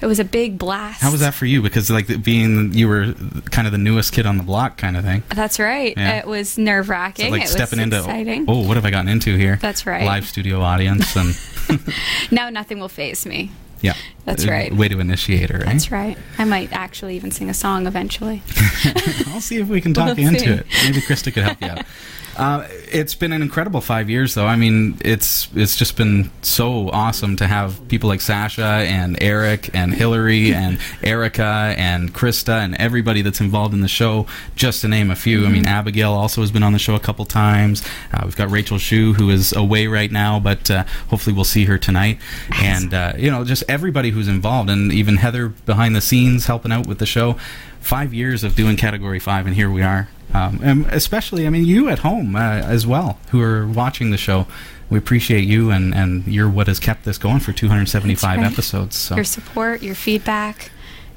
it 0.00 0.06
was 0.06 0.18
a 0.18 0.24
big 0.24 0.58
blast. 0.58 1.02
How 1.02 1.12
was 1.12 1.20
that 1.20 1.34
for 1.34 1.46
you? 1.46 1.62
Because, 1.62 1.90
like, 1.90 2.22
being 2.22 2.72
you 2.72 2.88
were 2.88 3.14
kind 3.50 3.66
of 3.66 3.72
the 3.72 3.78
newest 3.78 4.12
kid 4.12 4.26
on 4.26 4.38
the 4.38 4.42
block 4.44 4.76
kind 4.78 4.96
of 4.96 5.04
thing. 5.04 5.22
That's 5.28 5.60
right. 5.60 5.94
Yeah. 5.96 6.18
It 6.18 6.26
was 6.26 6.58
nerve 6.58 6.88
wracking. 6.88 7.26
So, 7.26 7.30
like 7.30 7.42
it 7.44 7.48
stepping 7.48 7.78
was 7.78 7.84
into 7.84 7.98
exciting. 7.98 8.46
oh, 8.48 8.66
what 8.66 8.76
have 8.76 8.84
I 8.84 8.90
gotten 8.90 9.08
into 9.08 9.36
here? 9.36 9.58
That's 9.60 9.86
right. 9.86 10.04
Live 10.04 10.26
studio 10.26 10.60
audience 10.60 11.14
and 11.16 11.34
Now 12.30 12.48
nothing 12.50 12.78
will 12.80 12.88
phase 12.88 13.26
me. 13.26 13.50
yeah, 13.80 13.94
That's 14.24 14.46
Uh, 14.46 14.50
right. 14.50 14.72
Way 14.74 14.88
to 14.88 14.98
initiate 15.00 15.50
her, 15.50 15.58
right? 15.58 15.66
That's 15.66 15.90
right. 15.90 16.16
I 16.38 16.44
might 16.44 16.72
actually 16.72 17.16
even 17.16 17.30
sing 17.30 17.50
a 17.50 17.54
song 17.54 17.86
eventually. 17.86 18.42
I'll 19.28 19.40
see 19.40 19.58
if 19.58 19.68
we 19.68 19.80
can 19.80 19.92
talk 19.94 20.06
We'll 20.16 20.18
you 20.20 20.28
into 20.28 20.40
see. 20.40 20.46
it. 20.50 20.66
Maybe 20.84 21.00
Krista 21.00 21.32
could 21.32 21.42
help 21.44 21.60
you 21.60 21.68
out. 21.68 21.84
Uh, 22.36 22.66
it's 22.92 23.14
been 23.14 23.32
an 23.32 23.42
incredible 23.42 23.80
five 23.80 24.10
years, 24.10 24.34
though. 24.34 24.46
I 24.46 24.56
mean, 24.56 24.96
it's 25.00 25.48
it's 25.54 25.76
just 25.76 25.96
been 25.96 26.30
so 26.42 26.90
awesome 26.90 27.36
to 27.36 27.46
have 27.46 27.86
people 27.88 28.08
like 28.08 28.20
Sasha 28.20 28.62
and 28.62 29.16
Eric 29.22 29.70
and 29.74 29.94
Hillary 29.94 30.52
and 30.54 30.78
Erica 31.02 31.74
and 31.76 32.12
Krista 32.12 32.64
and 32.64 32.74
everybody 32.76 33.22
that's 33.22 33.40
involved 33.40 33.74
in 33.74 33.80
the 33.80 33.88
show, 33.88 34.26
just 34.56 34.80
to 34.82 34.88
name 34.88 35.10
a 35.10 35.16
few. 35.16 35.46
I 35.46 35.48
mean, 35.48 35.66
Abigail 35.66 36.12
also 36.12 36.40
has 36.40 36.50
been 36.50 36.62
on 36.62 36.72
the 36.72 36.78
show 36.78 36.94
a 36.94 37.00
couple 37.00 37.24
times. 37.24 37.86
Uh, 38.12 38.22
we've 38.24 38.36
got 38.36 38.50
Rachel 38.50 38.78
Shu, 38.78 39.14
who 39.14 39.30
is 39.30 39.52
away 39.52 39.86
right 39.86 40.10
now, 40.10 40.40
but 40.40 40.70
uh, 40.70 40.84
hopefully 41.08 41.34
we'll 41.34 41.44
see 41.44 41.64
her 41.66 41.78
tonight. 41.78 42.18
And, 42.60 42.92
uh, 42.92 43.12
you 43.16 43.30
know, 43.30 43.44
just 43.44 43.64
everybody 43.68 44.10
who's 44.10 44.28
involved, 44.28 44.70
and 44.70 44.92
even 44.92 45.16
Heather 45.16 45.48
behind 45.48 45.94
the 45.94 46.00
scenes 46.00 46.46
helping 46.46 46.72
out 46.72 46.86
with 46.86 46.98
the 46.98 47.06
show. 47.06 47.36
Five 47.84 48.14
years 48.14 48.44
of 48.44 48.56
doing 48.56 48.76
Category 48.76 49.18
5, 49.18 49.46
and 49.46 49.54
here 49.54 49.70
we 49.70 49.82
are. 49.82 50.08
Um, 50.32 50.60
and 50.62 50.86
especially, 50.86 51.46
I 51.46 51.50
mean, 51.50 51.64
you 51.64 51.88
at 51.88 52.00
home 52.00 52.34
uh, 52.34 52.40
as 52.40 52.86
well, 52.86 53.18
who 53.30 53.40
are 53.40 53.66
watching 53.66 54.10
the 54.10 54.16
show. 54.16 54.46
We 54.90 54.98
appreciate 54.98 55.44
you, 55.44 55.70
and, 55.70 55.94
and 55.94 56.26
you're 56.26 56.48
what 56.48 56.66
has 56.66 56.80
kept 56.80 57.04
this 57.04 57.18
going 57.18 57.40
for 57.40 57.52
275 57.52 58.38
right. 58.38 58.52
episodes. 58.52 58.96
So. 58.96 59.14
Your 59.14 59.24
support, 59.24 59.82
your 59.82 59.94
feedback, 59.94 60.70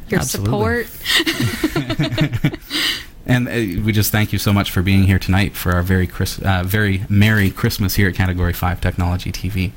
your 0.10 0.20
Absolutely. 0.20 0.86
support. 0.86 2.54
And 3.28 3.50
uh, 3.50 3.84
we 3.84 3.92
just 3.92 4.10
thank 4.12 4.32
you 4.32 4.40
so 4.40 4.54
much 4.54 4.72
for 4.72 4.82
being 4.82 5.04
here 5.04 5.20
tonight 5.20 5.54
for 5.54 5.74
our 5.74 5.84
very 5.84 6.08
Chris- 6.08 6.40
uh, 6.40 6.64
very 6.66 7.04
merry 7.10 7.52
Christmas 7.52 7.96
here 7.96 8.08
at 8.08 8.16
Category 8.16 8.54
Five 8.54 8.80
Technology 8.80 9.34
TV. 9.34 9.72
A 9.72 9.74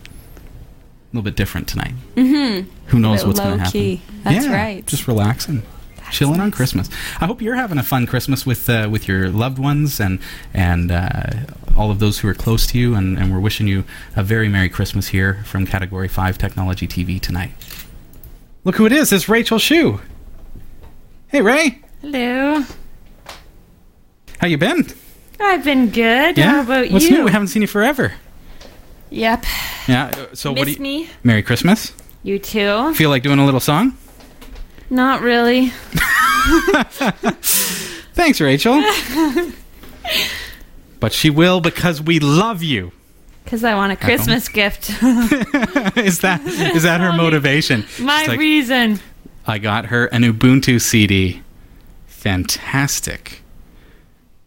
little 1.13 1.25
bit 1.25 1.35
different 1.35 1.67
tonight. 1.67 1.95
Mm-hmm. 2.15 2.71
Who 2.87 3.01
knows 3.01 3.25
what's 3.27 3.41
going 3.41 3.59
to 3.59 3.65
happen? 3.65 4.01
That's 4.23 4.47
Yeah, 4.47 4.55
right. 4.55 4.87
Just 4.87 5.09
relaxing, 5.09 5.65
chilling 6.11 6.41
on 6.41 6.51
Christmas. 6.51 6.89
I 7.21 7.27
hope 7.27 7.41
you're 7.43 7.55
having 7.57 7.79
a 7.79 7.83
fun 7.83 8.07
Christmas 8.07 8.45
with 8.47 8.69
uh, 8.69 8.89
with 8.91 9.09
your 9.09 9.29
loved 9.29 9.59
ones 9.59 10.01
and 10.01 10.19
and 10.53 10.91
uh, 10.91 11.31
all 11.77 11.91
of 11.91 11.99
those 11.99 12.19
who 12.21 12.29
are 12.29 12.35
close 12.35 12.67
to 12.69 12.79
you. 12.79 12.95
And, 12.95 13.19
and 13.19 13.33
we're 13.33 13.41
wishing 13.41 13.67
you 13.67 13.85
a 14.17 14.23
very 14.23 14.49
merry 14.49 14.69
Christmas 14.69 15.09
here 15.09 15.43
from 15.45 15.67
Category 15.67 16.09
Five 16.09 16.39
Technology 16.39 16.87
TV 16.87 17.21
tonight. 17.21 17.53
Look 18.65 18.77
who 18.77 18.87
it 18.87 18.93
is! 18.93 19.13
It's 19.13 19.29
Rachel 19.29 19.59
Shu. 19.59 20.01
Hey 21.29 21.41
Ray, 21.43 21.81
Hello. 22.01 22.65
how 24.39 24.47
you 24.47 24.59
been? 24.59 24.87
I've 25.39 25.65
been 25.65 25.89
good. 25.91 26.37
Yeah? 26.37 26.51
How 26.51 26.61
about 26.63 26.91
What's 26.91 27.09
you? 27.09 27.19
new? 27.19 27.25
We 27.25 27.31
haven't 27.31 27.49
seen 27.49 27.63
you 27.63 27.69
forever. 27.69 28.13
Yep. 29.11 29.45
Yeah. 29.89 30.11
So 30.35 30.53
what 30.53 30.67
do 30.67 30.73
you? 30.73 30.79
me? 30.79 31.09
Merry 31.25 31.43
Christmas. 31.43 31.93
You 32.23 32.39
too? 32.39 32.93
Feel 32.95 33.11
like 33.11 33.23
doing 33.23 33.39
a 33.39 33.45
little 33.45 33.61
song? 33.61 33.97
Not 34.91 35.23
really. 35.23 35.69
Thanks, 38.13 38.41
Rachel. 38.41 38.83
but 41.01 41.13
she 41.13 41.31
will 41.31 41.61
because 41.61 42.03
we 42.03 42.19
love 42.19 42.65
you. 42.65 42.91
Because 43.45 43.63
I 43.65 43.75
want 43.77 43.93
a 43.93 43.97
Christmas 43.97 44.49
gift. 44.49 44.91
is 45.97 46.21
that 46.21 46.41
is 46.75 46.83
that 46.83 47.01
her 47.01 47.13
motivation? 47.13 47.85
My 48.01 48.27
like, 48.27 48.39
reason. 48.39 49.01
I 49.47 49.59
got 49.59 49.87
her 49.87 50.07
an 50.07 50.23
Ubuntu 50.23 50.81
CD. 50.81 51.43
Fantastic. 52.07 53.43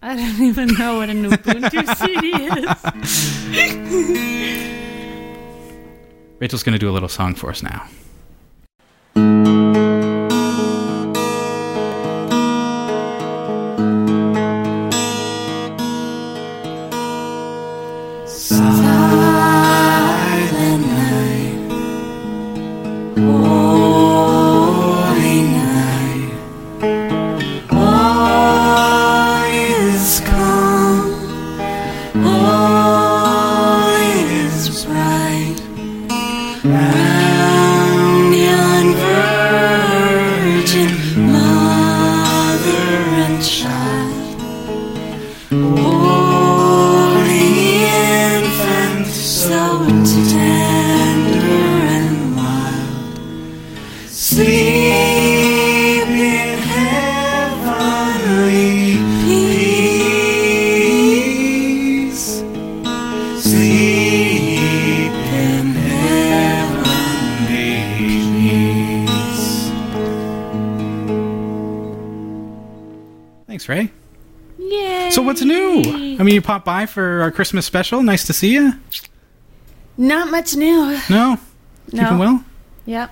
I 0.02 0.16
don't 0.16 0.42
even 0.42 0.68
know 0.76 0.98
what 0.98 1.10
an 1.10 1.24
Ubuntu 1.24 1.96
CD 1.96 2.34
is. 2.34 2.66
Rachel's 6.40 6.64
going 6.64 6.74
to 6.74 6.80
do 6.80 6.90
a 6.90 6.92
little 6.92 7.10
song 7.10 7.36
for 7.36 7.50
us 7.50 7.64
now. 7.64 7.88
You 76.34 76.42
popped 76.42 76.66
by 76.66 76.86
for 76.86 77.22
our 77.22 77.32
Christmas 77.32 77.66
special. 77.66 78.04
Nice 78.04 78.26
to 78.28 78.34
see 78.34 78.54
you. 78.54 78.74
Not 79.98 80.32
much 80.32 80.56
new. 80.56 81.00
No, 81.10 81.38
No. 81.92 82.04
keeping 82.04 82.18
well. 82.18 82.46
Yep. 82.86 83.12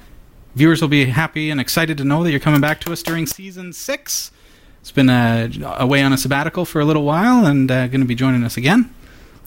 Viewers 0.56 0.82
will 0.82 0.90
be 0.90 1.06
happy 1.06 1.50
and 1.50 1.62
excited 1.62 1.98
to 1.98 2.04
know 2.04 2.24
that 2.24 2.32
you're 2.32 2.40
coming 2.40 2.60
back 2.62 2.82
to 2.82 2.92
us 2.92 3.02
during 3.04 3.26
season 3.26 3.72
six. 3.72 4.32
It's 4.82 4.92
been 4.92 5.10
uh, 5.10 5.50
away 5.78 6.02
on 6.02 6.12
a 6.12 6.18
sabbatical 6.18 6.66
for 6.66 6.82
a 6.82 6.86
little 6.86 7.04
while 7.04 7.46
and 7.46 7.70
uh, 7.72 7.88
going 7.88 8.02
to 8.02 8.08
be 8.08 8.16
joining 8.16 8.44
us 8.44 8.58
again. 8.58 8.94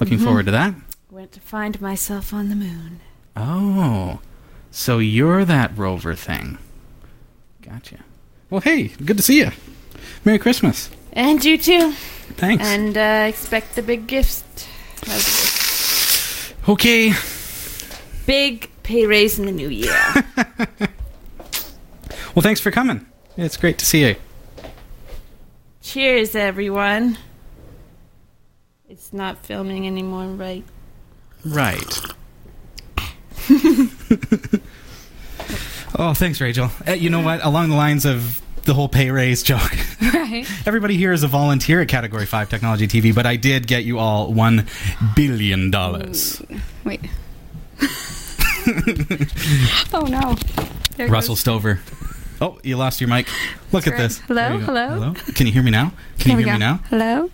Looking 0.01 0.17
Mm-hmm. 0.17 0.25
forward 0.27 0.47
to 0.47 0.53
that. 0.53 0.75
Went 1.11 1.33
to 1.33 1.41
find 1.41 1.81
myself 1.81 2.33
on 2.33 2.49
the 2.49 2.57
moon. 2.57 3.01
Oh, 3.37 4.21
so 4.71 4.99
you're 4.99 5.45
that 5.45 5.77
rover 5.77 6.15
thing. 6.15 6.59
Gotcha. 7.63 7.99
Well, 8.51 8.61
hey, 8.61 8.89
good 9.05 9.17
to 9.17 9.23
see 9.23 9.39
you. 9.39 9.51
Merry 10.25 10.39
Christmas. 10.39 10.91
And 11.13 11.45
you 11.45 11.59
too. 11.59 11.95
Thanks. 12.37 12.65
And 12.65 12.97
uh, 12.97 13.27
expect 13.29 13.75
the 13.75 13.83
big 13.83 14.07
gift. 14.07 14.69
okay. 16.69 17.13
Big 18.27 18.71
pay 18.83 19.07
raise 19.07 19.39
in 19.39 19.47
the 19.47 19.53
new 19.53 19.69
year. 19.69 19.95
Well, 22.35 22.43
thanks 22.43 22.61
for 22.61 22.73
coming. 22.73 23.07
It's 23.37 23.57
great 23.57 23.79
to 23.79 23.87
see 23.87 24.05
you. 24.05 24.17
Cheers, 25.83 26.35
everyone. 26.35 27.17
It's 28.89 29.13
not 29.13 29.47
filming 29.47 29.87
anymore, 29.87 30.27
right? 30.27 30.65
Right. 31.45 32.01
oh, 35.97 36.13
thanks, 36.15 36.41
Rachel. 36.41 36.71
Uh, 36.87 36.93
you 36.93 37.09
know 37.09 37.21
what? 37.21 37.45
Along 37.45 37.69
the 37.69 37.77
lines 37.77 38.05
of 38.05 38.43
the 38.65 38.75
whole 38.75 38.89
pay 38.89 39.11
raise 39.11 39.43
joke, 39.43 39.61
right. 40.03 40.47
everybody 40.67 40.97
here 40.97 41.13
is 41.13 41.23
a 41.23 41.29
volunteer 41.29 41.81
at 41.81 41.89
Category 41.89 42.27
5 42.27 42.49
Technology 42.49 42.87
TV, 42.89 43.15
but 43.15 43.27
I 43.27 43.37
did 43.37 43.67
get 43.67 43.85
you 43.85 43.99
all 43.99 44.33
$1 44.33 45.15
billion. 45.17 45.71
dollars. 45.71 46.43
Wait. 46.85 47.01
oh 49.93 50.07
no. 50.09 50.37
There 50.97 51.09
Russell 51.09 51.35
goes. 51.35 51.41
Stover. 51.41 51.81
Oh, 52.41 52.59
you 52.63 52.77
lost 52.77 53.01
your 53.01 53.09
mic. 53.09 53.29
Look 53.73 53.87
at 53.87 53.93
Right. 53.93 53.99
this. 54.03 54.19
Hello? 54.21 54.59
Go. 54.59 54.65
Hello? 54.65 55.15
Can 55.35 55.47
you 55.47 55.53
hear 55.53 55.63
me 55.63 55.71
now? 55.71 55.93
Can 56.19 56.31
There 56.33 56.41
you 56.41 56.45
hear 56.47 56.55
me 56.55 56.59
now? 56.61 56.81
Hello. 56.91 57.31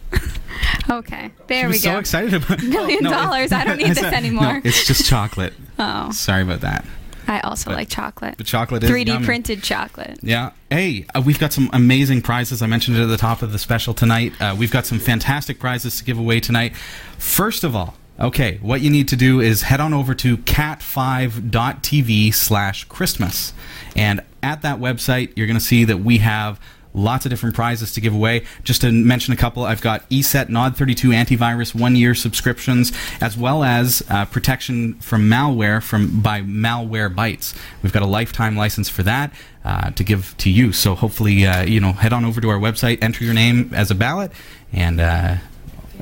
okay. 0.90 1.30
There 1.46 1.62
she 1.62 1.66
we 1.66 1.72
was 1.72 1.82
go. 1.84 1.92
so 1.92 1.98
excited 1.98 2.34
about 2.34 2.62
Million 2.62 3.06
Oh, 3.06 3.10
no, 3.10 3.16
dollars. 3.16 3.52
I 3.52 3.64
don't 3.64 3.78
need 3.78 3.90
I 3.90 3.94
this 3.94 4.04
anymore. 4.04 4.54
No, 4.54 4.60
it's 4.64 4.86
just 4.86 5.06
chocolate. 5.06 5.54
oh, 5.78 6.10
Sorry 6.12 6.42
about 6.42 6.60
that. 6.60 6.84
I 7.30 7.38
also 7.40 7.70
But 7.70 7.76
like 7.76 7.88
chocolate. 7.88 8.36
The 8.38 8.44
chocolate 8.44 8.82
is 8.82 8.90
3D 8.90 9.06
yummy. 9.06 9.24
printed 9.24 9.62
chocolate. 9.62 10.18
Yeah. 10.20 10.50
Hey, 10.68 11.06
uh, 11.14 11.22
we've 11.24 11.38
got 11.38 11.52
some 11.52 11.70
amazing 11.72 12.22
prizes. 12.22 12.60
I 12.60 12.66
mentioned 12.66 12.96
it 12.96 13.02
at 13.02 13.06
the 13.06 13.16
top 13.16 13.42
of 13.42 13.52
the 13.52 13.58
special 13.58 13.94
tonight. 13.94 14.32
Uh, 14.40 14.56
we've 14.58 14.72
got 14.72 14.84
some 14.84 14.98
fantastic 14.98 15.60
prizes 15.60 15.96
to 15.98 16.04
give 16.04 16.18
away 16.18 16.40
tonight. 16.40 16.74
First 17.18 17.62
of 17.62 17.76
all, 17.76 17.94
okay, 18.18 18.58
what 18.60 18.80
you 18.80 18.90
need 18.90 19.06
to 19.08 19.16
do 19.16 19.40
is 19.40 19.62
head 19.62 19.78
on 19.80 19.94
over 19.94 20.12
to 20.16 20.38
cat5.tv 20.38 22.34
slash 22.34 22.84
Christmas. 22.84 23.52
And 23.94 24.22
at 24.42 24.62
that 24.62 24.78
website, 24.80 25.32
you're 25.36 25.46
going 25.46 25.58
to 25.58 25.64
see 25.64 25.84
that 25.84 25.98
we 25.98 26.18
have 26.18 26.60
lots 26.94 27.24
of 27.24 27.30
different 27.30 27.54
prizes 27.54 27.92
to 27.92 28.00
give 28.00 28.14
away. 28.14 28.44
Just 28.64 28.80
to 28.82 28.92
mention 28.92 29.32
a 29.32 29.36
couple, 29.36 29.64
I've 29.64 29.80
got 29.80 30.08
ESET 30.10 30.48
Nod 30.48 30.76
32 30.76 31.10
antivirus 31.10 31.74
one 31.74 31.96
year 31.96 32.14
subscriptions, 32.14 32.92
as 33.20 33.36
well 33.36 33.64
as 33.64 34.02
uh, 34.08 34.24
protection 34.26 34.94
from 34.94 35.28
malware 35.28 35.82
from 35.82 36.20
by 36.20 36.42
Malwarebytes. 36.42 37.56
We've 37.82 37.92
got 37.92 38.02
a 38.02 38.06
lifetime 38.06 38.56
license 38.56 38.88
for 38.88 39.02
that 39.04 39.32
uh, 39.64 39.90
to 39.90 40.04
give 40.04 40.34
to 40.38 40.50
you. 40.50 40.72
So 40.72 40.94
hopefully, 40.94 41.46
uh, 41.46 41.64
you 41.64 41.80
know, 41.80 41.92
head 41.92 42.12
on 42.12 42.24
over 42.24 42.40
to 42.40 42.48
our 42.48 42.58
website, 42.58 43.02
enter 43.02 43.24
your 43.24 43.34
name 43.34 43.72
as 43.74 43.90
a 43.90 43.94
ballot, 43.94 44.32
and. 44.72 45.00
Uh, 45.00 45.36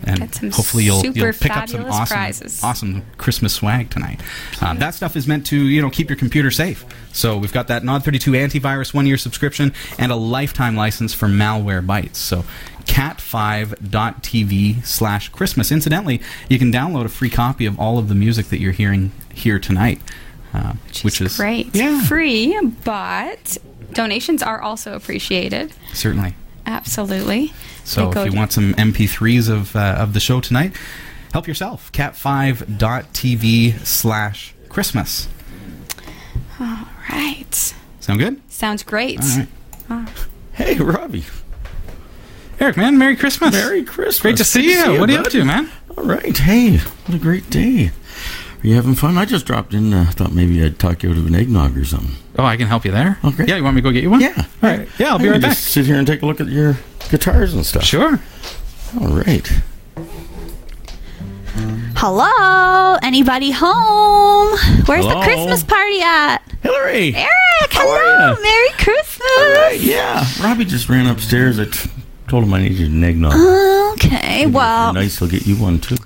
and 0.04 0.20
hopefully 0.54 0.84
you'll, 0.84 1.04
you'll 1.04 1.32
pick 1.32 1.56
up 1.56 1.68
some 1.68 1.84
awesome, 1.86 2.16
prizes. 2.16 2.62
awesome 2.62 3.04
Christmas 3.16 3.54
swag 3.54 3.90
tonight. 3.90 4.20
Um, 4.60 4.78
that 4.78 4.94
stuff 4.94 5.16
is 5.16 5.26
meant 5.26 5.46
to 5.46 5.56
you 5.56 5.82
know 5.82 5.90
keep 5.90 6.08
your 6.08 6.18
computer 6.18 6.50
safe. 6.50 6.84
So 7.12 7.36
we've 7.36 7.52
got 7.52 7.68
that 7.68 7.82
Nod32 7.82 8.60
antivirus 8.60 8.94
one 8.94 9.06
year 9.06 9.16
subscription 9.16 9.72
and 9.98 10.12
a 10.12 10.16
lifetime 10.16 10.76
license 10.76 11.14
for 11.14 11.26
Malwarebytes. 11.26 12.16
So 12.16 12.44
cat5.tv 12.84 14.84
slash 14.84 15.28
Christmas. 15.28 15.70
Incidentally, 15.70 16.20
you 16.48 16.58
can 16.58 16.72
download 16.72 17.04
a 17.04 17.08
free 17.08 17.30
copy 17.30 17.66
of 17.66 17.78
all 17.78 17.98
of 17.98 18.08
the 18.08 18.14
music 18.14 18.46
that 18.46 18.60
you're 18.60 18.72
hearing 18.72 19.12
here 19.32 19.58
tonight, 19.58 20.00
uh, 20.52 20.74
which, 21.02 21.20
is 21.20 21.36
great. 21.36 21.74
Yeah, 21.74 22.02
Free, 22.02 22.58
but 22.84 23.58
donations 23.92 24.42
are 24.42 24.60
also 24.60 24.94
appreciated. 24.94 25.72
certainly. 25.92 26.34
Absolutely. 26.68 27.52
So 27.84 28.10
if 28.10 28.16
you 28.26 28.30
to- 28.32 28.36
want 28.36 28.52
some 28.52 28.74
MP3s 28.74 29.48
of 29.48 29.74
uh, 29.74 29.96
of 29.98 30.12
the 30.12 30.20
show 30.20 30.40
tonight, 30.40 30.76
help 31.32 31.48
yourself. 31.48 31.90
Cat5.tv 31.92 33.86
slash 33.86 34.54
Christmas. 34.68 35.28
All 36.60 36.86
right. 37.10 37.74
Sound 38.00 38.20
good? 38.20 38.40
Sounds 38.50 38.82
great. 38.82 39.18
All 39.88 39.96
right. 39.96 40.26
Hey, 40.52 40.76
Robbie. 40.76 41.24
Eric, 42.60 42.76
man, 42.76 42.98
Merry 42.98 43.16
Christmas. 43.16 43.52
Merry 43.54 43.84
Christmas. 43.84 44.20
Great 44.20 44.36
to 44.36 44.44
see 44.44 44.62
Good 44.74 44.92
you. 44.94 45.00
what 45.00 45.08
are 45.08 45.12
you 45.12 45.18
up 45.20 45.28
to, 45.30 45.44
man? 45.44 45.70
All 45.96 46.04
right. 46.04 46.36
Hey, 46.36 46.76
what 46.78 47.14
a 47.14 47.18
great 47.18 47.48
day. 47.48 47.92
Are 48.62 48.66
you 48.66 48.74
having 48.74 48.94
fun? 48.96 49.16
I 49.16 49.24
just 49.24 49.46
dropped 49.46 49.72
in. 49.72 49.92
Uh, 49.94 50.10
thought 50.14 50.32
maybe 50.32 50.62
I'd 50.64 50.78
talk 50.80 51.02
you 51.04 51.10
out 51.10 51.16
of 51.16 51.26
an 51.26 51.34
eggnog 51.34 51.76
or 51.78 51.84
something. 51.84 52.16
Oh, 52.36 52.44
I 52.44 52.56
can 52.56 52.66
help 52.66 52.84
you 52.84 52.90
there. 52.90 53.18
Okay. 53.24 53.44
Yeah, 53.46 53.56
you 53.56 53.62
want 53.64 53.76
me 53.76 53.82
to 53.82 53.88
go 53.88 53.92
get 53.92 54.02
you 54.02 54.10
one? 54.10 54.20
Yeah. 54.20 54.34
All 54.36 54.44
right. 54.70 54.88
Yeah, 54.98 55.10
I'll 55.12 55.18
be 55.18 55.24
can 55.24 55.32
right 55.34 55.40
back. 55.42 55.50
just 55.52 55.64
sit 55.68 55.86
here 55.86 55.96
and 55.96 56.06
take 56.06 56.22
a 56.22 56.26
look 56.26 56.40
at 56.40 56.48
your 56.48 56.76
guitars 57.08 57.54
and 57.54 57.64
stuff. 57.64 57.84
Sure. 57.84 58.18
All 59.00 59.08
right. 59.08 59.48
Hello? 61.96 62.98
Anybody 63.02 63.50
home? 63.52 64.56
Where's 64.86 65.04
Hello? 65.04 65.20
the 65.20 65.24
Christmas 65.24 65.62
party 65.64 66.00
at? 66.00 66.38
Hillary. 66.62 67.14
Eric, 67.14 67.28
How 67.70 67.88
are 67.88 67.98
hello. 67.98 68.42
Merry 68.42 68.68
Christmas. 68.78 69.28
All 69.38 69.52
right. 69.54 69.78
Yeah. 69.80 70.24
Robbie 70.42 70.64
just 70.64 70.88
ran 70.88 71.06
upstairs. 71.06 71.58
I 71.58 71.64
t- 71.66 71.90
told 72.28 72.44
him 72.44 72.54
I 72.54 72.62
needed 72.62 72.90
an 72.90 73.02
eggnog. 73.02 73.34
Okay, 73.94 74.44
If 74.44 74.52
well, 74.52 74.92
nice. 74.92 75.18
He'll 75.18 75.28
get 75.28 75.46
you 75.46 75.56
one 75.56 75.80
too. 75.80 75.96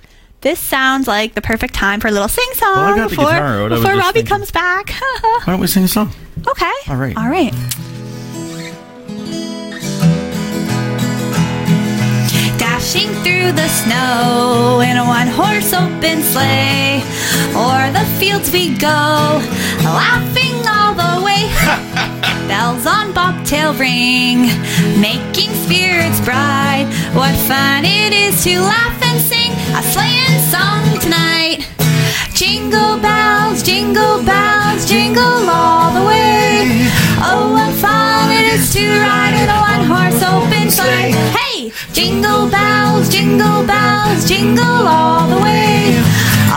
This 0.42 0.58
sounds 0.60 1.06
like 1.08 1.34
the 1.34 1.40
perfect 1.42 1.74
time 1.74 2.00
for 2.00 2.08
a 2.08 2.10
little 2.10 2.28
sing 2.28 2.48
song 2.54 2.74
Well, 2.76 2.94
I 2.94 2.96
got 2.96 3.10
the 3.10 3.16
before, 3.16 3.30
guitar 3.30 3.58
oh, 3.58 3.64
out. 3.64 3.68
Before 3.70 3.92
Robbie 3.94 4.12
thinking. 4.20 4.26
comes 4.26 4.50
back. 4.50 4.90
Why 5.22 5.42
don't 5.46 5.60
we 5.60 5.66
sing 5.66 5.84
a 5.84 5.88
song? 5.88 6.10
okay. 6.48 6.72
All 6.88 6.96
right. 6.96 7.16
All 7.16 7.28
right. 7.28 7.52
Dashing 12.58 13.08
through 13.24 13.52
the 13.52 13.68
snow 13.68 14.80
in 14.80 14.96
a 14.96 15.04
one 15.04 15.26
horse 15.28 15.72
open 15.72 16.22
sleigh. 16.22 17.02
O'er 17.54 17.90
the 17.92 18.04
fields 18.18 18.50
we 18.52 18.76
go, 18.76 19.40
laughing 19.84 20.54
all 20.66 20.66
the 20.66 20.76
way. 20.76 20.81
Bells 22.52 22.84
on 22.86 23.14
bobtail 23.14 23.72
ring, 23.72 24.42
making 25.00 25.48
spirits 25.64 26.20
bright. 26.20 26.84
What 27.14 27.34
fun 27.48 27.86
it 27.86 28.12
is 28.12 28.44
to 28.44 28.60
laugh 28.60 29.00
and 29.08 29.18
sing 29.18 29.52
a 29.72 29.82
sleighing 29.82 30.38
song 30.52 30.84
tonight. 31.00 31.64
Jingle 32.34 32.98
bells, 33.00 33.62
jingle 33.62 34.22
bells, 34.22 34.86
jingle 34.86 35.48
all 35.48 35.94
the 35.94 36.04
way. 36.06 36.68
Oh, 37.24 37.56
what 37.56 37.72
fun 37.80 38.30
it 38.30 38.52
is 38.52 38.70
to 38.74 38.84
ride 39.00 39.32
in 39.32 39.48
a 39.48 39.58
one 39.72 39.84
horse 39.88 40.22
open 40.22 40.70
sleigh. 40.70 41.12
Hey! 41.32 41.72
Jingle 41.94 42.50
bells, 42.50 43.08
jingle 43.08 43.64
bells, 43.64 44.28
jingle 44.28 44.86
all 44.86 45.26
the 45.26 45.40
way. 45.40 45.96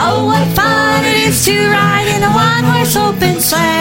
Oh, 0.04 0.26
what 0.28 0.46
fun 0.58 1.06
it 1.06 1.30
is 1.30 1.46
to 1.46 1.56
ride 1.70 2.08
in 2.14 2.22
a 2.22 2.32
one 2.36 2.66
horse 2.66 2.98
open 2.98 3.40
sleigh. 3.40 3.75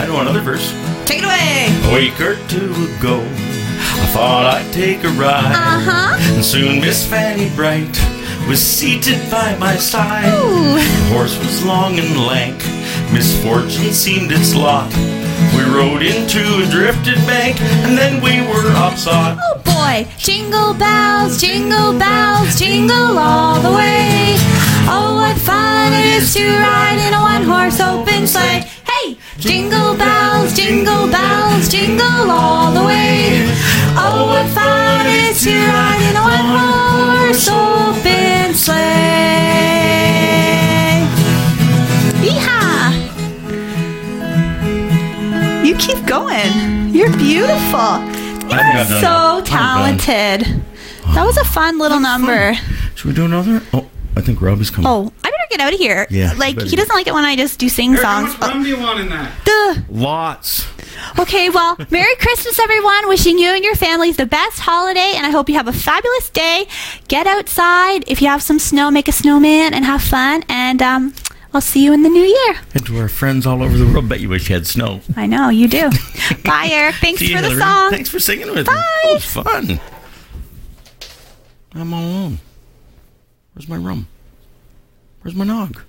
I 0.00 0.06
know 0.06 0.18
another 0.20 0.40
verse. 0.40 0.72
Take 1.04 1.18
it 1.18 1.24
away. 1.24 1.68
A 1.84 1.94
week 1.94 2.18
or 2.22 2.34
two 2.48 2.72
ago, 2.96 3.20
I 3.20 4.06
thought 4.16 4.48
I'd 4.48 4.72
take 4.72 5.04
a 5.04 5.10
ride. 5.10 5.52
Uh 5.52 5.80
huh. 5.84 6.16
And 6.34 6.42
soon 6.42 6.80
Miss 6.80 7.06
Fanny 7.06 7.54
Bright 7.54 7.92
was 8.48 8.62
seated 8.62 9.20
by 9.30 9.58
my 9.58 9.76
side. 9.76 10.24
Ooh. 10.24 10.80
Horse 11.12 11.36
was 11.38 11.62
long 11.66 11.98
and 11.98 12.16
lank, 12.16 12.56
misfortune 13.12 13.92
seemed 13.92 14.32
its 14.32 14.54
lot. 14.54 14.88
We 15.52 15.68
rode 15.68 16.00
into 16.00 16.40
a 16.40 16.66
drifted 16.70 17.20
bank, 17.28 17.60
and 17.84 17.92
then 17.98 18.24
we 18.24 18.40
were 18.40 18.72
upside. 18.80 19.36
Oh 19.38 19.60
boy, 19.60 20.08
jingle 20.16 20.72
bells, 20.72 21.38
jingle 21.38 21.92
bells, 21.98 22.58
jingle 22.58 23.18
all 23.18 23.60
the 23.60 23.70
way. 23.76 24.36
Oh, 24.88 25.20
what 25.20 25.36
fun 25.36 25.92
it 25.92 26.06
is 26.06 26.32
to 26.34 26.48
ride 26.56 26.96
in 27.06 27.12
a 27.12 27.20
one 27.20 27.44
horse 27.44 27.78
open 27.80 28.26
sleigh. 28.26 28.64
Hey, 29.02 29.16
jingle 29.38 29.96
bells, 29.96 30.54
jingle 30.54 31.08
bells, 31.08 31.68
jingle 31.70 32.30
all 32.30 32.72
the 32.72 32.84
way. 32.84 33.46
Oh, 33.96 34.26
what 34.28 34.46
fun 34.50 35.06
it 35.06 35.30
is 35.30 35.42
to 35.44 35.50
ride 35.50 36.02
in 36.10 36.16
a 36.16 36.22
one 36.22 36.46
horse 36.52 37.48
open 37.48 38.54
sleigh. 38.54 38.76
Yeehaw! 42.26 42.92
You 45.64 45.74
keep 45.76 46.04
going. 46.06 46.92
You're 46.94 47.16
beautiful. 47.16 47.80
I 47.80 48.48
think 48.50 48.52
I've 48.52 48.90
You're 48.90 49.00
so. 49.00 49.08
I'm 49.08 49.44
talented. 49.44 50.62
That 51.14 51.24
was 51.24 51.38
a 51.38 51.44
fun 51.44 51.78
little 51.78 52.00
number. 52.00 52.54
Should 52.96 53.06
we 53.06 53.14
do 53.14 53.24
another? 53.24 53.62
Oh, 53.72 53.88
I 54.16 54.20
think 54.20 54.42
Robbie's 54.42 54.70
coming. 54.70 54.88
Oh, 54.88 55.10
I 55.24 55.30
better 55.30 55.39
get 55.50 55.60
out 55.60 55.72
of 55.74 55.78
here. 55.78 56.06
Yeah, 56.10 56.32
Like, 56.38 56.60
he 56.60 56.76
doesn't 56.76 56.94
like 56.94 57.06
it 57.06 57.14
when 57.14 57.24
I 57.24 57.36
just 57.36 57.58
do 57.58 57.68
sing 57.68 57.96
songs. 57.96 58.32
How 58.34 58.38
much 58.46 58.48
rum 58.54 58.62
do 58.62 58.68
you 58.68 58.78
want 58.78 59.00
in 59.00 59.08
that? 59.10 59.32
Oh, 59.46 59.74
duh. 59.76 59.82
Lots. 59.90 60.66
Okay, 61.18 61.50
well, 61.50 61.76
Merry 61.90 62.14
Christmas, 62.16 62.58
everyone. 62.58 63.08
Wishing 63.08 63.38
you 63.38 63.50
and 63.50 63.64
your 63.64 63.74
families 63.74 64.16
the 64.16 64.26
best 64.26 64.60
holiday, 64.60 65.12
and 65.16 65.26
I 65.26 65.30
hope 65.30 65.48
you 65.48 65.54
have 65.56 65.68
a 65.68 65.72
fabulous 65.72 66.30
day. 66.30 66.66
Get 67.08 67.26
outside. 67.26 68.04
If 68.08 68.22
you 68.22 68.28
have 68.28 68.42
some 68.42 68.58
snow, 68.58 68.90
make 68.90 69.08
a 69.08 69.12
snowman 69.12 69.74
and 69.74 69.84
have 69.84 70.02
fun. 70.02 70.44
And 70.48 70.80
um, 70.82 71.14
I'll 71.52 71.60
see 71.60 71.84
you 71.84 71.92
in 71.92 72.02
the 72.02 72.08
new 72.08 72.22
year. 72.22 72.56
And 72.74 72.84
to 72.86 72.98
our 72.98 73.08
friends 73.08 73.46
all 73.46 73.62
over 73.62 73.76
the 73.76 73.86
world, 73.86 74.08
bet 74.08 74.20
you 74.20 74.28
wish 74.28 74.48
you 74.48 74.54
had 74.54 74.66
snow. 74.66 75.00
I 75.16 75.26
know, 75.26 75.48
you 75.48 75.68
do. 75.68 75.90
Bye, 76.44 76.68
Eric. 76.70 76.96
Thanks 76.96 77.20
See 77.20 77.30
you, 77.30 77.36
for 77.36 77.42
the 77.42 77.48
Hillary. 77.48 77.62
song. 77.62 77.90
Thanks 77.90 78.10
for 78.10 78.20
singing 78.20 78.48
with 78.48 78.58
me. 78.58 78.62
Bye. 78.64 79.00
It 79.04 79.14
was 79.14 79.24
fun. 79.24 79.80
I'm 81.72 81.92
all 81.94 82.02
alone. 82.02 82.38
Where's 83.54 83.68
my 83.68 83.76
rum? 83.76 84.06
Where's 85.22 85.34
my 85.34 85.44
nog? 85.44 85.82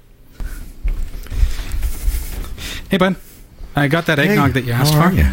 Hey, 2.89 2.97
bud. 2.97 3.15
I 3.75 3.87
got 3.87 4.05
that 4.07 4.19
eggnog 4.19 4.51
that 4.53 4.63
you 4.65 4.73
asked 4.73 4.93
How 4.93 5.01
for. 5.03 5.07
are 5.07 5.13
ya? 5.13 5.31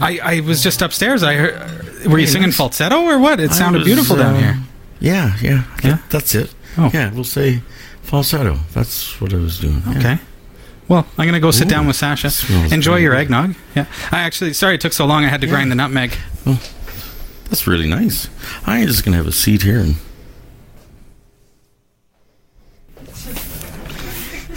I, 0.00 0.20
I 0.36 0.40
was 0.40 0.62
just 0.62 0.80
upstairs. 0.80 1.22
I 1.24 1.34
heard. 1.34 2.06
Were 2.06 2.18
you 2.18 2.26
Hey, 2.26 2.32
singing 2.32 2.42
that's- 2.50 2.56
falsetto 2.56 3.02
or 3.02 3.18
what? 3.18 3.40
It 3.40 3.50
I 3.50 3.54
sounded 3.54 3.80
was, 3.80 3.86
beautiful 3.86 4.16
down 4.16 4.36
uh, 4.36 4.38
here. 4.38 4.58
Yeah, 5.00 5.36
yeah. 5.42 5.64
Yeah? 5.82 5.98
That's 6.10 6.34
it. 6.36 6.54
Oh. 6.76 6.90
Yeah, 6.94 7.12
we'll 7.12 7.24
say 7.24 7.62
falsetto. 8.02 8.58
That's 8.72 9.20
what 9.20 9.32
I 9.34 9.38
was 9.38 9.58
doing. 9.58 9.82
yeah. 9.90 9.98
Okay. 9.98 10.18
Well, 10.86 11.06
I'm 11.18 11.26
gonna 11.26 11.40
go 11.40 11.50
sit 11.50 11.66
Ooh, 11.66 11.70
down 11.70 11.86
with 11.88 11.96
Sasha. 11.96 12.28
Enjoy 12.72 12.92
very 12.92 13.02
your 13.02 13.14
eggnog. 13.14 13.56
Yeah. 13.74 13.86
I 14.12 14.20
actually, 14.20 14.52
sorry 14.54 14.76
it 14.76 14.80
took 14.80 14.92
so 14.92 15.04
long. 15.04 15.24
I 15.24 15.28
had 15.28 15.40
to 15.40 15.46
Yeah. 15.48 15.52
grind 15.54 15.70
the 15.72 15.74
nutmeg. 15.74 16.16
That's 17.50 17.66
really 17.66 17.88
nice. 17.88 18.28
I'm 18.66 18.86
just 18.86 19.04
going 19.04 19.12
to 19.12 19.18
have 19.18 19.26
a 19.26 19.32
seat 19.32 19.62
here 19.62 19.80
and 19.80 19.96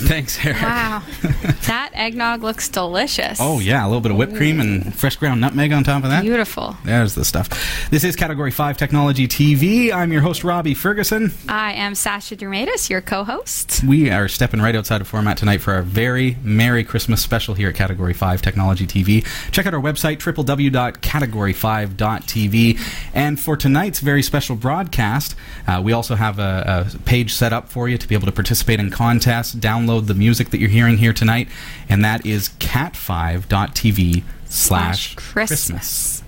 Thanks, 0.08 0.44
Eric. 0.44 0.60
Wow. 0.62 1.04
that 1.68 1.92
eggnog 1.94 2.42
looks 2.42 2.68
delicious. 2.70 3.38
Oh 3.40 3.60
yeah, 3.60 3.86
a 3.86 3.88
little 3.88 4.02
bit 4.02 4.12
of 4.12 4.18
whipped 4.18 4.36
cream 4.36 4.60
and 4.60 4.96
fresh 4.96 5.16
ground 5.16 5.42
nutmeg 5.42 5.72
on 5.72 5.84
top 5.84 6.04
of 6.04 6.10
that. 6.10 6.24
Beautiful. 6.24 6.76
There's 6.84 7.14
the 7.14 7.24
stuff. 7.24 7.50
This 7.92 8.04
is 8.04 8.16
Category 8.16 8.50
5 8.50 8.78
Technology 8.78 9.28
TV. 9.28 9.94
I'm 9.94 10.12
your 10.12 10.22
host, 10.22 10.44
Robbie 10.44 10.74
Ferguson. 10.74 11.32
I 11.48 11.74
am 11.74 11.94
Sasha 11.94 12.36
Dermatis, 12.36 12.90
your 12.90 13.02
co 13.02 13.24
host. 13.24 13.84
We 13.84 14.10
are 14.10 14.28
stepping 14.28 14.60
right 14.60 14.76
outside 14.76 15.02
of 15.02 15.08
format 15.08 15.38
tonight 15.38 15.62
for 15.62 15.74
our 15.74 15.84
very 15.84 16.38
Merry 16.42 16.84
Christmas 16.84 17.22
special 17.22 17.54
here 17.54 17.70
at 17.70 17.76
Category 17.76 18.14
5 18.14 18.42
Technology 18.42 18.88
TV. 18.88 19.24
Check 19.52 19.68
out 19.68 19.76
our 19.76 19.82
website, 19.82 20.18
www.category5.tv. 20.18 22.80
And 23.14 23.40
for 23.40 23.56
tonight's 23.56 24.00
very 24.00 24.24
special 24.24 24.56
broadcast, 24.56 25.36
uh, 25.68 25.80
we 25.84 25.94
also 25.94 26.16
have 26.16 26.40
a, 26.40 26.90
a 26.94 26.98
page 27.00 27.34
set 27.34 27.54
up 27.54 27.70
for 27.70 27.88
you 27.88 28.00
to 28.00 28.08
be 28.08 28.16
able 28.16 28.26
to 28.26 28.32
participate 28.32 28.80
in 28.80 28.90
contests, 28.90 29.54
download 29.54 29.91
the 30.00 30.14
music 30.14 30.52
that 30.52 30.60
you're 30.60 30.70
hearing 30.70 30.98
here 30.98 31.12
tonight, 31.12 31.50
and 31.90 32.06
that 32.06 32.26
is 32.26 32.50
cat5.tv 32.60 34.24
slash 34.46 35.16
Christmas. 35.16 36.24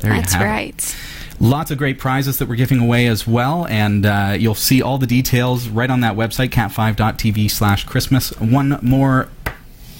There 0.00 0.12
That's 0.12 0.34
you 0.34 0.38
have 0.38 0.46
it. 0.46 0.50
right. 0.50 0.96
Lots 1.38 1.70
of 1.70 1.76
great 1.78 1.98
prizes 1.98 2.38
that 2.38 2.48
we're 2.48 2.56
giving 2.56 2.80
away 2.80 3.06
as 3.06 3.26
well, 3.26 3.66
and 3.66 4.06
uh, 4.06 4.36
you'll 4.38 4.54
see 4.54 4.80
all 4.80 4.96
the 4.98 5.06
details 5.06 5.68
right 5.68 5.90
on 5.90 6.00
that 6.00 6.16
website, 6.16 6.48
cat5.tv 6.48 7.50
slash 7.50 7.84
Christmas. 7.84 8.30
One 8.40 8.78
more 8.82 9.28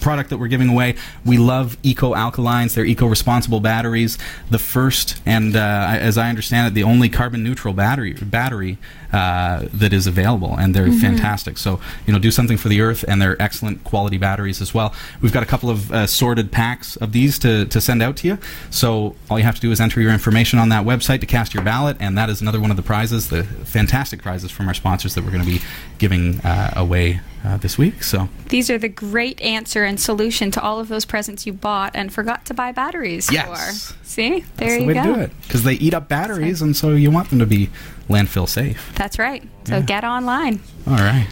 product 0.06 0.30
that 0.30 0.38
we're 0.38 0.46
giving 0.46 0.68
away. 0.68 0.94
We 1.24 1.36
love 1.36 1.76
Eco 1.82 2.14
Alkalines. 2.14 2.74
They're 2.74 2.84
eco-responsible 2.84 3.58
batteries. 3.58 4.18
The 4.50 4.58
first, 4.60 5.20
and 5.26 5.56
uh, 5.56 5.98
as 6.10 6.16
I 6.16 6.28
understand 6.28 6.68
it, 6.68 6.74
the 6.74 6.84
only 6.84 7.08
carbon-neutral 7.08 7.74
battery 7.74 8.12
battery 8.12 8.78
uh, 9.12 9.66
that 9.72 9.92
is 9.92 10.06
available, 10.06 10.56
and 10.56 10.74
they're 10.74 10.92
fantastic. 10.92 11.58
So 11.58 11.80
you 12.06 12.12
know, 12.12 12.20
do 12.20 12.30
something 12.30 12.56
for 12.56 12.68
the 12.68 12.80
earth, 12.80 13.04
and 13.08 13.20
they're 13.20 13.40
excellent 13.42 13.82
quality 13.82 14.18
batteries 14.18 14.60
as 14.60 14.72
well. 14.72 14.94
We've 15.20 15.32
got 15.32 15.42
a 15.42 15.46
couple 15.46 15.70
of 15.70 15.90
uh, 15.90 16.06
sorted 16.06 16.52
packs 16.52 16.96
of 16.96 17.10
these 17.12 17.38
to, 17.40 17.64
to 17.66 17.80
send 17.80 18.02
out 18.02 18.16
to 18.18 18.28
you. 18.28 18.38
So 18.70 19.16
all 19.28 19.38
you 19.38 19.44
have 19.44 19.56
to 19.56 19.60
do 19.60 19.72
is 19.72 19.80
enter 19.80 20.00
your 20.00 20.12
information 20.12 20.58
on 20.58 20.68
that 20.68 20.84
website 20.84 21.20
to 21.20 21.26
cast 21.26 21.52
your 21.54 21.64
ballot, 21.64 21.96
and 21.98 22.16
that 22.18 22.28
is 22.30 22.40
another 22.40 22.60
one 22.60 22.70
of 22.70 22.76
the 22.76 22.82
prizes, 22.82 23.28
the 23.28 23.42
fantastic 23.42 24.22
prizes 24.22 24.50
from 24.50 24.68
our 24.68 24.74
sponsors 24.74 25.14
that 25.14 25.24
we're 25.24 25.32
going 25.32 25.44
to 25.44 25.50
be 25.50 25.60
giving 25.98 26.40
uh, 26.40 26.72
away 26.76 27.20
uh, 27.44 27.56
this 27.58 27.78
week. 27.78 28.02
So 28.02 28.28
These 28.48 28.70
are 28.70 28.78
the 28.78 28.88
great 28.88 29.40
answer 29.40 29.84
and 29.84 29.95
solution 29.98 30.50
to 30.52 30.60
all 30.62 30.78
of 30.80 30.88
those 30.88 31.04
presents 31.04 31.46
you 31.46 31.52
bought 31.52 31.92
and 31.94 32.12
forgot 32.12 32.44
to 32.46 32.54
buy 32.54 32.72
batteries 32.72 33.30
Yes. 33.32 33.90
for. 33.92 33.96
See? 34.04 34.44
There 34.56 34.68
that's 34.68 34.78
the 34.78 34.86
way 34.86 34.94
go. 34.94 35.02
to 35.02 35.14
do 35.14 35.20
it 35.20 35.30
because 35.42 35.62
they 35.64 35.74
eat 35.74 35.94
up 35.94 36.08
batteries, 36.08 36.62
and 36.62 36.76
so 36.76 36.90
you 36.90 37.10
want 37.10 37.30
them 37.30 37.38
to 37.38 37.46
be 37.46 37.70
landfill 38.08 38.48
safe. 38.48 38.92
That's 38.94 39.18
right. 39.18 39.42
So 39.64 39.76
Yeah. 39.76 39.80
get 39.82 40.04
online. 40.04 40.60
All 40.86 40.94
right. 40.96 41.26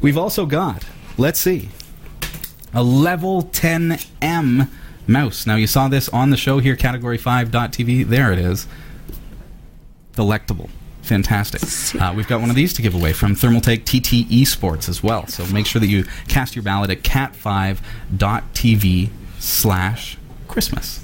We've 0.00 0.16
also 0.18 0.46
got, 0.46 0.84
let's 1.16 1.40
see, 1.40 1.70
a 2.72 2.82
level 2.82 3.42
10M 3.44 4.68
mouse. 5.06 5.46
Now, 5.46 5.56
you 5.56 5.66
saw 5.66 5.88
this 5.88 6.08
on 6.10 6.30
the 6.30 6.36
show 6.36 6.58
here, 6.60 6.76
category5.tv. 6.76 8.04
There 8.08 8.32
it 8.32 8.38
is. 8.38 8.66
Delectable. 10.14 10.70
Fantastic. 11.08 11.62
Uh, 12.00 12.12
we've 12.14 12.28
got 12.28 12.40
one 12.42 12.50
of 12.50 12.56
these 12.56 12.74
to 12.74 12.82
give 12.82 12.94
away 12.94 13.14
from 13.14 13.34
Thermaltake 13.34 13.84
TT 13.86 14.28
Esports 14.30 14.90
as 14.90 15.02
well. 15.02 15.26
So 15.26 15.46
make 15.46 15.64
sure 15.64 15.80
that 15.80 15.86
you 15.86 16.04
cast 16.28 16.54
your 16.54 16.62
ballot 16.62 16.90
at 16.90 17.00
cat5.tv 17.02 19.08
slash 19.38 20.18
Christmas. 20.48 21.02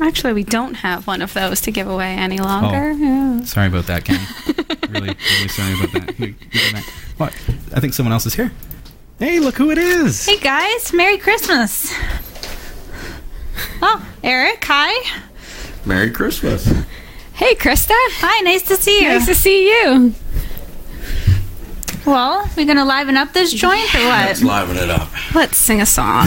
Actually, 0.00 0.32
we 0.32 0.42
don't 0.42 0.74
have 0.74 1.06
one 1.06 1.22
of 1.22 1.32
those 1.32 1.60
to 1.60 1.70
give 1.70 1.86
away 1.86 2.14
any 2.14 2.38
longer. 2.38 2.90
Oh. 2.92 2.96
Yeah. 2.96 3.44
Sorry 3.44 3.68
about 3.68 3.86
that, 3.86 4.04
Ken. 4.04 4.18
really, 4.90 5.14
really 5.14 5.48
sorry 5.48 5.74
about 5.74 5.92
that. 5.92 6.10
Here, 6.16 6.34
that. 6.72 6.82
What? 7.16 7.32
I 7.72 7.78
think 7.78 7.94
someone 7.94 8.12
else 8.12 8.26
is 8.26 8.34
here. 8.34 8.50
Hey, 9.20 9.38
look 9.38 9.54
who 9.54 9.70
it 9.70 9.78
is. 9.78 10.26
Hey 10.26 10.38
guys, 10.38 10.92
Merry 10.92 11.18
Christmas. 11.18 11.94
Oh, 13.80 14.06
Eric, 14.22 14.62
hi. 14.66 15.22
Merry 15.86 16.10
Christmas. 16.10 16.70
Hey, 17.36 17.54
Krista. 17.54 17.92
Hi, 18.22 18.40
nice 18.40 18.62
to 18.62 18.76
see 18.76 19.02
you. 19.02 19.08
Nice 19.08 19.26
to 19.26 19.34
see 19.34 19.68
you. 19.68 20.14
well, 22.06 22.48
we 22.56 22.64
gonna 22.64 22.84
liven 22.86 23.16
up 23.18 23.34
this 23.34 23.52
joint 23.52 23.94
or 23.94 24.04
what? 24.06 24.26
Let's 24.26 24.42
liven 24.42 24.78
it 24.78 24.88
up. 24.88 25.08
Let's 25.34 25.58
sing 25.58 25.82
a 25.82 25.86
song. 25.86 26.26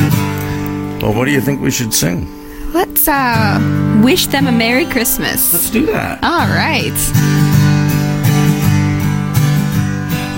Well, 1.02 1.14
what 1.16 1.26
do 1.26 1.32
you 1.32 1.42
think 1.42 1.62
we 1.62 1.72
should 1.72 1.96
sing? 1.96 2.28
Let's 2.74 3.08
uh 3.08 3.60
wish 4.04 4.28
them 4.28 4.46
a 4.46 4.52
Merry 4.52 4.86
Christmas. 4.86 5.52
Let's 5.52 5.72
do 5.72 5.88
that. 5.88 6.24
All 6.24 6.48
right. 6.48 6.94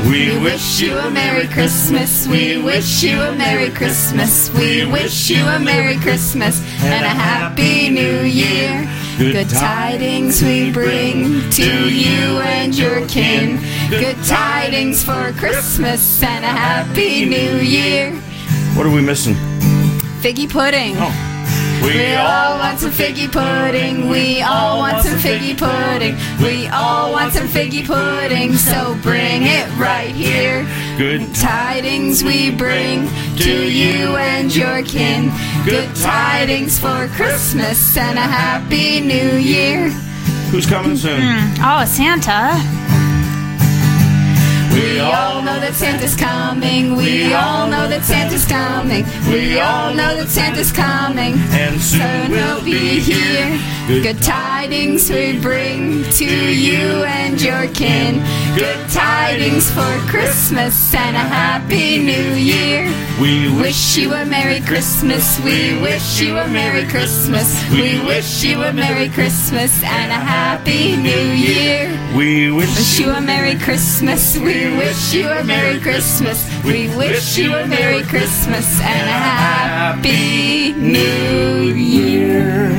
We 0.08 0.38
wish 0.40 0.80
you 0.82 0.98
a 0.98 1.12
Merry 1.12 1.48
Christmas. 1.48 2.28
We 2.28 2.62
wish 2.62 3.04
you 3.04 3.20
a 3.20 3.36
Merry 3.36 3.70
Christmas. 3.72 4.50
We 4.54 4.86
wish 4.86 5.30
you 5.30 5.44
a 5.44 5.60
Merry 5.60 5.98
Christmas 5.98 6.62
and 6.82 7.06
a 7.06 7.10
Happy 7.10 7.90
New 7.90 8.22
Year. 8.22 8.88
Good 9.17 9.50
tidings 9.50 10.41
we 10.41 10.71
bring 10.71 11.50
to 11.52 11.89
you 11.89 12.39
and 12.41 12.76
your 12.76 13.08
kin. 13.08 13.60
Good 13.89 14.17
tidings 14.24 15.04
for 15.04 15.32
Christmas 15.34 16.24
and 16.24 16.43
a 16.43 16.47
Happy 16.47 17.26
New 17.26 17.58
Year. 17.58 18.13
What 18.76 18.86
are 18.86 18.91
we 18.91 19.02
missing? 19.02 19.36
Figgy 20.21 20.50
pudding. 20.50 20.95
Oh. 20.97 21.31
We 21.82 22.13
all 22.13 22.60
want 22.60 22.80
some 22.80 22.91
figgy 22.91 23.32
pudding. 23.32 24.08
We 24.08 24.41
all 24.44 24.78
want 24.80 25.04
some 25.04 25.17
figgy 25.17 25.58
pudding. 25.58 26.15
We 26.44 26.67
all 26.67 27.12
want 27.12 27.34
some 27.34 27.48
figgy 27.48 27.86
pudding. 27.86 28.54
So 28.54 28.96
bring 29.02 29.44
it 29.44 29.67
right 29.78 30.13
here. 30.13 30.67
Good 30.98 31.34
Tidings 31.34 32.24
we 32.24 32.52
bring 32.52 33.08
to 33.38 33.70
you 33.70 34.15
and 34.15 34.56
your 34.56 34.84
kin. 34.84 35.32
Good 35.65 35.96
tidings 35.96 36.78
for 36.78 37.08
Christmas 37.15 37.98
and 37.98 38.17
a 38.17 38.22
happy 38.22 39.00
new 39.00 39.38
year. 39.38 39.89
Who's 40.52 40.67
coming 40.67 40.96
soon? 40.98 41.20
Hmm. 41.22 41.63
Oh, 41.63 41.86
Santa. 41.86 42.62
We 44.82 45.00
all 45.00 45.44
know 45.44 45.60
that 45.60 45.76
Santa's 45.76 46.15
coming. 46.15 46.96
We 46.96 47.34
all 47.34 47.67
know 47.67 47.88
that 47.88 48.04
Santa's 48.04 48.46
coming. 48.46 49.06
We 49.30 49.60
all 49.60 49.94
know 49.94 50.15
that 50.15 50.28
Santa's 50.28 50.72
coming. 50.72 51.34
And 51.52 51.80
soon 51.80 52.32
we'll 52.32 52.63
be 52.63 53.00
here. 53.00 53.60
Good 53.88 54.22
tidings 54.24 55.10
we 55.10 55.39
bring 55.39 56.04
to 56.04 56.26
you 56.26 57.04
and 57.04 57.39
your 57.39 57.67
kin. 57.74 58.24
Good 58.56 58.89
tidings 58.89 59.70
for 59.70 59.91
Christmas 60.10 60.94
and 60.96 61.15
a 61.15 61.20
happy 61.20 62.00
new 62.00 62.13
year. 62.13 62.31
We 63.22 63.54
Wish 63.56 63.98
you 63.98 64.14
a 64.16 64.26
Merry 64.26 64.62
Christmas. 64.62 65.40
We 65.42 65.80
wish 65.80 66.20
you 66.20 66.40
a 66.40 66.48
Merry 66.48 66.88
Christmas. 66.88 67.54
We 67.70 68.04
wish 68.04 68.44
you 68.44 68.64
a 68.64 68.74
Merry 68.74 69.10
Christmas 69.10 69.84
and 69.84 70.12
a 70.12 70.16
Happy 70.16 70.98
New 70.98 71.30
Year. 71.30 71.88
we 72.18 72.50
wish 72.50 72.76
Wish 72.76 73.00
you 73.00 73.12
a 73.12 73.22
Merry 73.22 73.60
Christmas. 73.60 74.40
We 74.40 74.76
wish 74.76 75.14
you 75.14 75.30
a 75.30 75.44
Merry 75.44 75.80
Christmas. 75.80 76.50
We 76.66 76.88
wish 76.98 77.38
you 77.38 77.54
a 77.54 77.68
Merry 77.68 78.02
Christmas 78.06 78.82
and 78.82 79.08
a 79.08 79.20
Happy 79.38 80.74
New 80.74 81.76
Year. 81.76 82.70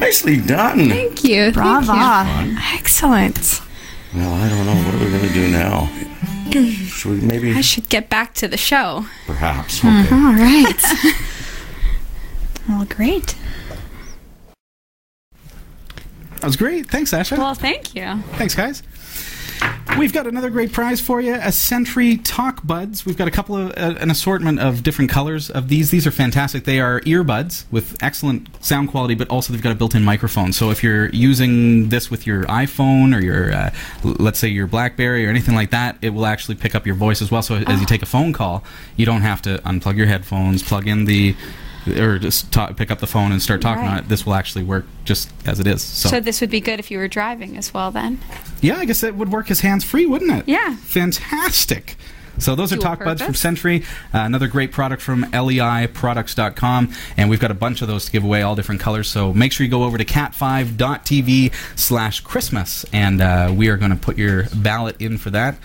nicely 0.00 0.36
done. 0.36 0.90
Thank 0.90 1.24
you. 1.24 1.50
Brava. 1.52 2.26
Excellent. 2.74 3.62
Well, 4.14 4.34
I 4.34 4.48
don't 4.50 4.66
know. 4.66 4.76
What 4.84 4.94
are 4.96 4.98
we 5.02 5.10
going 5.10 5.28
to 5.28 5.32
do 5.32 5.48
now? 5.48 5.88
Should 6.52 7.10
we 7.10 7.20
maybe? 7.20 7.54
I 7.54 7.60
should 7.60 7.88
get 7.88 8.08
back 8.08 8.34
to 8.34 8.48
the 8.48 8.56
show. 8.56 9.06
Perhaps. 9.26 9.80
Hmm. 9.82 10.00
Okay. 10.04 10.14
All 10.14 10.34
right. 10.34 11.14
Well, 12.68 12.84
great. 12.84 13.34
That 16.34 16.44
was 16.44 16.56
great. 16.56 16.90
Thanks, 16.90 17.12
Asha. 17.12 17.38
well, 17.38 17.54
thank 17.54 17.94
you. 17.94 18.22
Thanks, 18.36 18.54
guys. 18.54 18.82
We've 19.98 20.12
got 20.12 20.28
another 20.28 20.48
great 20.48 20.72
prize 20.72 21.00
for 21.00 21.20
you: 21.20 21.34
a 21.34 21.50
Sentry 21.50 22.18
Talk 22.18 22.64
Buds. 22.64 23.04
We've 23.04 23.16
got 23.16 23.26
a 23.26 23.32
couple 23.32 23.56
of 23.56 23.70
uh, 23.70 23.98
an 23.98 24.10
assortment 24.10 24.60
of 24.60 24.84
different 24.84 25.10
colors 25.10 25.50
of 25.50 25.68
these. 25.68 25.90
These 25.90 26.06
are 26.06 26.12
fantastic. 26.12 26.64
They 26.64 26.78
are 26.78 27.00
earbuds 27.00 27.64
with 27.72 28.00
excellent 28.00 28.48
sound 28.64 28.90
quality, 28.90 29.16
but 29.16 29.28
also 29.28 29.52
they've 29.52 29.62
got 29.62 29.72
a 29.72 29.74
built-in 29.74 30.04
microphone. 30.04 30.52
So 30.52 30.70
if 30.70 30.84
you're 30.84 31.08
using 31.08 31.88
this 31.88 32.12
with 32.12 32.28
your 32.28 32.44
iPhone 32.44 33.16
or 33.16 33.20
your, 33.20 33.52
uh, 33.52 33.70
let's 34.04 34.38
say 34.38 34.46
your 34.46 34.68
BlackBerry 34.68 35.26
or 35.26 35.30
anything 35.30 35.56
like 35.56 35.70
that, 35.70 35.96
it 36.00 36.10
will 36.10 36.26
actually 36.26 36.54
pick 36.54 36.76
up 36.76 36.86
your 36.86 36.94
voice 36.94 37.20
as 37.20 37.32
well. 37.32 37.42
So 37.42 37.56
as 37.56 37.80
you 37.80 37.86
take 37.86 38.02
a 38.02 38.06
phone 38.06 38.32
call, 38.32 38.62
you 38.96 39.04
don't 39.04 39.22
have 39.22 39.42
to 39.42 39.58
unplug 39.64 39.96
your 39.96 40.06
headphones, 40.06 40.62
plug 40.62 40.86
in 40.86 41.06
the 41.06 41.34
or 41.96 42.18
just 42.18 42.52
ta- 42.52 42.72
pick 42.72 42.90
up 42.90 42.98
the 42.98 43.06
phone 43.06 43.32
and 43.32 43.40
start 43.40 43.60
talking 43.60 43.84
on 43.84 43.98
it. 43.98 44.08
This 44.08 44.26
will 44.26 44.34
actually 44.34 44.64
work 44.64 44.86
just 45.04 45.30
as 45.46 45.60
it 45.60 45.66
is. 45.66 45.82
So, 45.82 46.08
So 46.08 46.20
this 46.20 46.40
would 46.40 46.50
be 46.50 46.60
good 46.60 46.78
if 46.80 46.90
you 46.90 46.98
were 46.98 47.08
driving 47.08 47.56
as 47.56 47.72
well 47.72 47.90
then. 47.90 48.18
yeah, 48.60 48.76
I 48.78 48.84
guess 48.84 49.02
it 49.02 49.14
would 49.14 49.30
work 49.30 49.50
as 49.50 49.60
hands 49.60 49.84
free, 49.84 50.06
wouldn't 50.06 50.30
it? 50.32 50.48
Yeah. 50.48 50.76
Fantastic. 50.76 51.96
So 52.38 52.54
those 52.54 52.72
are 52.72 52.76
Dual 52.76 52.84
Talk 52.84 52.98
Buds 53.04 53.20
from. 53.20 53.34
Sentry. 53.34 53.82
Uh, 54.14 54.18
another 54.18 54.46
great 54.46 54.70
product 54.70 55.02
from 55.02 55.24
leiproducts.com. 55.24 56.92
And 57.16 57.28
we've 57.30 57.40
got 57.40 57.50
a 57.50 57.54
bunch 57.54 57.82
of 57.82 57.88
those 57.88 58.04
to 58.04 58.12
give 58.12 58.22
away, 58.22 58.42
all 58.42 58.54
different 58.54 58.80
colors. 58.80 59.08
So 59.08 59.32
make 59.32 59.50
sure 59.50 59.64
you 59.64 59.70
go 59.70 59.82
over 59.82 59.98
to 59.98 60.04
cat5.tv 60.04 61.52
slash 61.76 62.20
Christmas. 62.20 62.84
And 62.92 63.20
uh, 63.20 63.52
we 63.56 63.68
are 63.68 63.76
going 63.76 63.90
to 63.90 63.96
put 63.96 64.16
your 64.16 64.44
ballot 64.54 65.00
in 65.00 65.18
for 65.18 65.30
that 65.30 65.58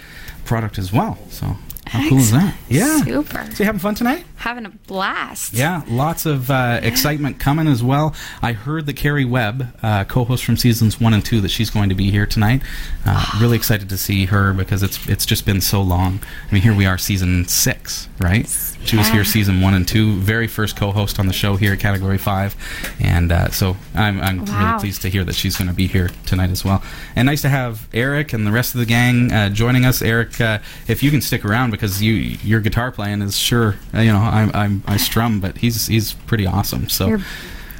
product 0.45 0.77
as 0.79 0.91
well. 0.91 1.19
So 1.29 1.57
how 1.85 2.09
cool 2.09 2.17
is 2.17 2.31
that? 2.31 2.55
Yeah. 2.69 3.01
Super. 3.03 3.45
So 3.53 3.59
you 3.59 3.65
having 3.65 3.79
fun 3.79 3.93
tonight? 3.95 4.25
Having 4.43 4.65
a 4.65 4.69
blast. 4.71 5.53
Yeah, 5.53 5.83
lots 5.87 6.25
of 6.25 6.51
uh, 6.51 6.81
excitement 6.83 7.39
coming 7.39 7.65
as 7.65 7.81
well. 7.81 8.13
I 8.41 8.51
heard 8.51 8.85
that 8.87 8.97
Carrie 8.97 9.23
Webb, 9.23 9.73
uh, 9.81 10.03
co-host 10.03 10.43
from 10.43 10.57
seasons 10.57 10.99
one 10.99 11.13
and 11.13 11.23
two, 11.23 11.39
that 11.39 11.47
she's 11.49 11.69
going 11.69 11.87
to 11.87 11.95
be 11.95 12.11
here 12.11 12.25
tonight. 12.25 12.61
Uh, 13.05 13.25
really 13.39 13.55
excited 13.55 13.87
to 13.87 13.97
see 13.97 14.25
her 14.25 14.51
because 14.51 14.83
it's 14.83 15.07
it's 15.07 15.25
just 15.25 15.45
been 15.45 15.61
so 15.61 15.81
long. 15.81 16.19
I 16.49 16.53
mean, 16.53 16.61
here 16.61 16.75
we 16.75 16.85
are, 16.85 16.97
season 16.97 17.45
six, 17.47 18.09
right? 18.19 18.45
She 18.83 18.97
was 18.97 19.07
here 19.07 19.23
season 19.23 19.61
one 19.61 19.73
and 19.75 19.87
two, 19.87 20.15
very 20.19 20.47
first 20.47 20.75
co-host 20.75 21.19
on 21.19 21.27
the 21.27 21.33
show 21.33 21.55
here 21.55 21.71
at 21.71 21.79
Category 21.79 22.17
Five, 22.17 22.53
and 22.99 23.31
uh, 23.31 23.49
so 23.51 23.77
I'm 23.95 24.19
I'm 24.19 24.43
Wow. 24.43 24.67
really 24.67 24.79
pleased 24.81 25.01
to 25.03 25.09
hear 25.09 25.23
that 25.23 25.35
she's 25.35 25.55
going 25.55 25.69
to 25.69 25.73
be 25.73 25.87
here 25.87 26.09
tonight 26.25 26.49
as 26.49 26.65
well. 26.65 26.83
And 27.15 27.27
nice 27.27 27.41
to 27.43 27.49
have 27.49 27.87
Eric 27.93 28.33
and 28.33 28.45
the 28.45 28.51
rest 28.51 28.73
of 28.75 28.79
the 28.81 28.85
gang 28.85 29.31
uh, 29.31 29.47
joining 29.49 29.85
us. 29.85 30.01
Eric, 30.01 30.41
uh, 30.41 30.59
if 30.89 31.01
you 31.01 31.11
can 31.11 31.21
stick 31.21 31.45
around 31.45 31.71
because 31.71 32.03
you 32.03 32.11
your 32.43 32.59
guitar 32.59 32.91
playing 32.91 33.21
is 33.21 33.37
sure 33.37 33.75
you 33.93 34.11
know 34.11 34.32
I'm, 34.33 34.51
I'm 34.53 34.83
I 34.87 34.97
strum, 34.97 35.39
but 35.39 35.57
he's 35.57 35.87
he's 35.87 36.13
pretty 36.13 36.45
awesome. 36.45 36.89
So. 36.89 37.07
You're 37.07 37.21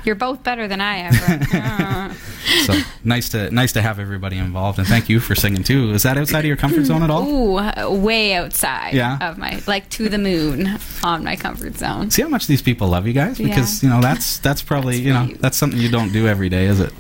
You're 0.06 0.16
both 0.16 0.44
better 0.44 0.68
than 0.68 0.82
I 0.82 0.96
am. 1.10 2.16
So 2.66 2.74
nice 3.06 3.30
to 3.30 3.50
nice 3.52 3.72
to 3.72 3.82
have 3.82 4.00
everybody 4.00 4.38
involved, 4.38 4.78
and 4.78 4.86
thank 4.86 5.08
you 5.08 5.22
for 5.22 5.34
singing 5.34 5.64
too. 5.64 5.92
Is 5.94 6.04
that 6.04 6.18
outside 6.18 6.40
of 6.40 6.46
your 6.46 6.58
comfort 6.58 6.84
zone 6.86 7.02
at 7.02 7.10
all? 7.10 7.24
Ooh, 7.26 7.58
uh, 7.58 7.90
way 7.90 8.34
outside 8.34 8.94
Yeah. 8.94 9.18
of 9.30 9.38
my 9.38 9.62
like 9.66 9.90
to 9.92 10.10
the 10.10 10.18
moon 10.18 10.78
on 11.04 11.24
my 11.24 11.38
comfort 11.38 11.78
zone. 11.78 12.12
See 12.12 12.22
how 12.22 12.28
much 12.28 12.48
these 12.48 12.62
people 12.62 12.90
love 12.90 13.08
you 13.08 13.14
guys 13.14 13.40
Yeah. 13.40 13.48
because 13.48 13.82
you 13.82 13.88
know 13.90 14.02
that's 14.02 14.40
that's 14.40 14.62
probably 14.62 14.96
That's 14.98 15.06
you 15.06 15.14
know 15.14 15.38
that's 15.40 15.56
something 15.58 15.80
you 15.80 15.90
don't 15.90 16.12
do 16.12 16.28
every 16.28 16.50
day, 16.50 16.66
is 16.66 16.82
it? 16.82 16.92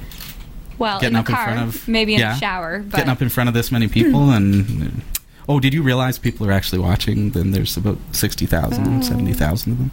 Well, 0.77 0.99
Getting 1.01 1.15
in 1.15 1.19
up 1.19 1.25
the 1.25 1.31
in 1.33 1.35
car, 1.35 1.45
front 1.45 1.59
of 1.75 1.87
maybe 1.89 2.13
in 2.13 2.21
yeah, 2.21 2.33
the 2.35 2.39
shower, 2.39 2.79
but 2.79 2.95
getting 2.97 3.11
up 3.11 3.21
in 3.21 3.27
front 3.29 3.49
of 3.49 3.53
this 3.53 3.69
many 3.69 3.89
people 3.89 4.31
and 4.31 5.01
oh, 5.49 5.59
did 5.59 5.73
you 5.73 5.81
realize 5.83 6.17
people 6.19 6.47
are 6.47 6.51
actually 6.51 6.79
watching? 6.79 7.31
Then 7.31 7.51
there's 7.51 7.75
about 7.77 7.97
60,000, 8.11 9.03
70,000 9.03 9.71
of 9.71 9.77
them. 9.77 9.91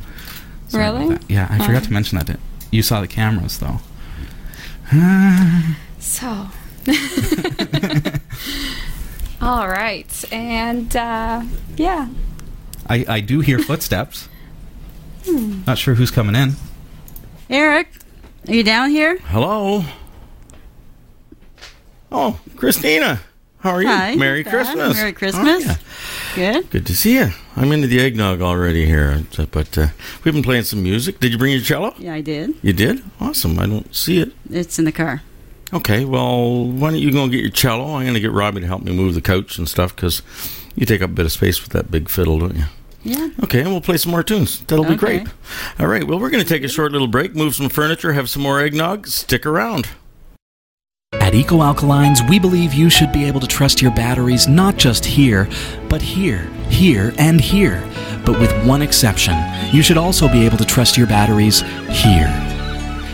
Sorry 0.68 0.84
Oh. 0.86 0.98
Really? 0.98 1.18
Yeah, 1.28 1.46
I 1.50 1.58
forgot 1.66 1.82
Oh. 1.82 1.86
to 1.86 1.92
mention 1.92 2.18
that. 2.18 2.38
You 2.70 2.82
saw 2.82 3.00
the 3.00 3.08
cameras 3.08 3.58
though. 3.58 3.80
so. 5.98 6.48
All 9.42 9.68
right, 9.68 10.24
and 10.32 10.94
uh, 10.96 11.42
yeah, 11.76 12.08
I 12.88 13.04
I 13.08 13.20
do 13.20 13.40
hear 13.40 13.58
footsteps. 13.70 14.28
Hmm. 15.26 15.62
Not 15.66 15.78
sure 15.78 15.94
who's 15.94 16.10
coming 16.10 16.34
in. 16.34 16.54
Eric, 17.48 17.88
are 18.48 18.54
you 18.54 18.62
down 18.62 18.90
here? 18.90 19.18
Hello. 19.18 19.84
Oh, 22.12 22.38
Christina. 22.56 23.20
How 23.60 23.72
are 23.72 23.82
you? 23.82 23.88
Hi. 23.88 24.14
Merry. 24.16 24.42
Christmas. 24.42 24.96
Merry 24.96 25.12
Christmas. 25.12 25.64
Oh. 25.68 25.78
Good. 26.34 26.70
Good 26.70 26.86
to 26.86 26.96
see 26.96 27.16
you. 27.18 27.30
I'm 27.56 27.72
into 27.72 27.86
the 27.88 28.00
eggnog 28.00 28.40
already 28.40 28.86
here, 28.86 29.22
but 29.50 29.76
uh, 29.76 29.88
we've 30.24 30.32
been 30.32 30.42
playing 30.42 30.62
some 30.62 30.82
music. 30.82 31.20
Did 31.20 31.32
you 31.32 31.38
bring 31.38 31.52
your 31.52 31.60
cello? 31.60 31.94
Yeah, 31.98 32.14
I 32.14 32.22
did. 32.22 32.54
You 32.62 32.72
did? 32.72 33.02
Awesome. 33.20 33.58
I 33.58 33.66
don't 33.66 33.94
see 33.94 34.18
it. 34.20 34.32
It's 34.48 34.78
in 34.78 34.86
the 34.86 34.92
car. 34.92 35.22
Okay, 35.74 36.04
well, 36.06 36.64
why 36.64 36.90
don't 36.90 37.00
you 37.00 37.12
go 37.12 37.22
and 37.22 37.30
get 37.30 37.42
your 37.42 37.50
cello? 37.50 37.94
I'm 37.96 38.02
going 38.02 38.14
to 38.14 38.20
get 38.20 38.32
Robbie 38.32 38.62
to 38.62 38.66
help 38.66 38.82
me 38.82 38.92
move 38.92 39.14
the 39.14 39.20
couch 39.20 39.58
and 39.58 39.68
stuff 39.68 39.94
because 39.94 40.22
you 40.74 40.86
take 40.86 41.02
up 41.02 41.10
a 41.10 41.12
bit 41.12 41.26
of 41.26 41.32
space 41.32 41.60
with 41.60 41.72
that 41.72 41.90
big 41.90 42.08
fiddle, 42.08 42.38
don't 42.38 42.56
you? 42.56 42.64
Yeah. 43.02 43.28
Okay, 43.44 43.60
and 43.60 43.70
we'll 43.70 43.80
play 43.80 43.98
some 43.98 44.10
more 44.10 44.22
tunes. 44.22 44.60
That'll 44.64 44.84
be 44.84 44.96
great. 44.96 45.26
All 45.78 45.86
right, 45.86 46.04
well, 46.04 46.18
we're 46.18 46.30
going 46.30 46.42
to 46.42 46.48
take 46.48 46.64
a 46.64 46.68
short 46.68 46.92
little 46.92 47.06
break, 47.08 47.34
move 47.36 47.54
some 47.54 47.68
furniture, 47.68 48.12
have 48.14 48.30
some 48.30 48.42
more 48.42 48.60
eggnog. 48.60 49.06
Stick 49.06 49.44
around. 49.44 49.88
At 51.30 51.36
Eco 51.36 51.58
Alkalines, 51.58 52.28
we 52.28 52.40
believe 52.40 52.74
you 52.74 52.90
should 52.90 53.12
be 53.12 53.24
able 53.24 53.38
to 53.38 53.46
trust 53.46 53.80
your 53.80 53.92
batteries 53.92 54.48
not 54.48 54.76
just 54.76 55.04
here, 55.04 55.48
but 55.88 56.02
here, 56.02 56.50
here, 56.68 57.14
and 57.18 57.40
here. 57.40 57.88
But 58.26 58.40
with 58.40 58.66
one 58.66 58.82
exception, 58.82 59.38
you 59.70 59.80
should 59.80 59.96
also 59.96 60.26
be 60.26 60.44
able 60.44 60.56
to 60.56 60.64
trust 60.64 60.98
your 60.98 61.06
batteries 61.06 61.60
here. 61.88 62.26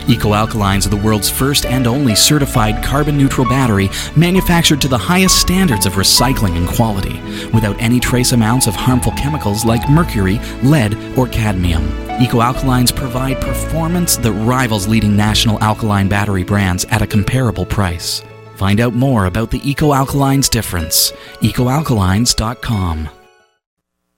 Eco 0.07 0.29
Alkalines 0.29 0.87
are 0.87 0.89
the 0.89 0.97
world's 0.97 1.29
first 1.29 1.67
and 1.67 1.85
only 1.85 2.15
certified 2.15 2.83
carbon 2.83 3.19
neutral 3.19 3.47
battery 3.47 3.87
manufactured 4.15 4.81
to 4.81 4.87
the 4.87 4.97
highest 4.97 5.39
standards 5.39 5.85
of 5.85 5.93
recycling 5.93 6.57
and 6.57 6.67
quality, 6.67 7.21
without 7.51 7.79
any 7.79 7.99
trace 7.99 8.31
amounts 8.31 8.65
of 8.65 8.73
harmful 8.73 9.11
chemicals 9.11 9.63
like 9.63 9.87
mercury, 9.91 10.39
lead, 10.63 10.97
or 11.15 11.27
cadmium. 11.27 12.06
Eco 12.19 12.39
Alkalines 12.39 12.95
provide 12.95 13.39
performance 13.39 14.17
that 14.17 14.31
rivals 14.31 14.87
leading 14.87 15.15
national 15.15 15.61
alkaline 15.63 16.09
battery 16.09 16.43
brands 16.43 16.83
at 16.85 17.03
a 17.03 17.07
comparable 17.07 17.65
price. 17.65 18.23
Find 18.55 18.79
out 18.79 18.93
more 18.95 19.27
about 19.27 19.51
the 19.51 19.61
Eco 19.69 19.91
Alkalines 19.91 20.49
difference. 20.49 21.11
EcoAlkalines.com. 21.41 23.09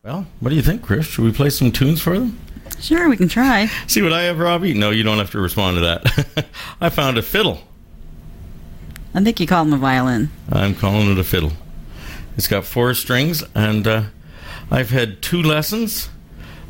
Well, 0.04 0.26
what 0.40 0.50
do 0.50 0.56
you 0.56 0.62
think, 0.62 0.82
Chris? 0.82 1.08
Should 1.08 1.26
we 1.26 1.34
play 1.34 1.50
some 1.50 1.74
tunes 1.74 2.02
for 2.02 2.18
them? 2.18 2.40
Sure, 2.80 3.10
we 3.10 3.18
can 3.18 3.28
try. 3.28 3.66
See 3.88 4.02
what 4.02 4.14
I 4.14 4.24
have, 4.24 4.40
Robbie? 4.40 4.74
No, 4.74 4.92
you 4.92 5.04
don't 5.04 5.18
have 5.18 5.32
to 5.32 5.40
respond 5.42 5.76
to 5.76 5.82
that. 5.82 6.46
I 6.82 6.88
found 6.88 7.18
a 7.18 7.22
fiddle. 7.22 7.60
I 9.14 9.22
think 9.22 9.42
you 9.42 9.48
call 9.48 9.64
him 9.64 9.74
a 9.74 9.78
violin. 9.78 10.30
I'm 10.50 10.74
calling 10.74 11.12
it 11.12 11.18
a 11.18 11.24
fiddle. 11.26 11.52
It's 12.38 12.48
got 12.48 12.64
four 12.64 12.94
strings, 12.94 13.44
and 13.54 13.86
uh, 13.86 14.04
I've 14.72 14.92
had 14.92 15.22
two 15.22 15.44
lessons. 15.44 16.10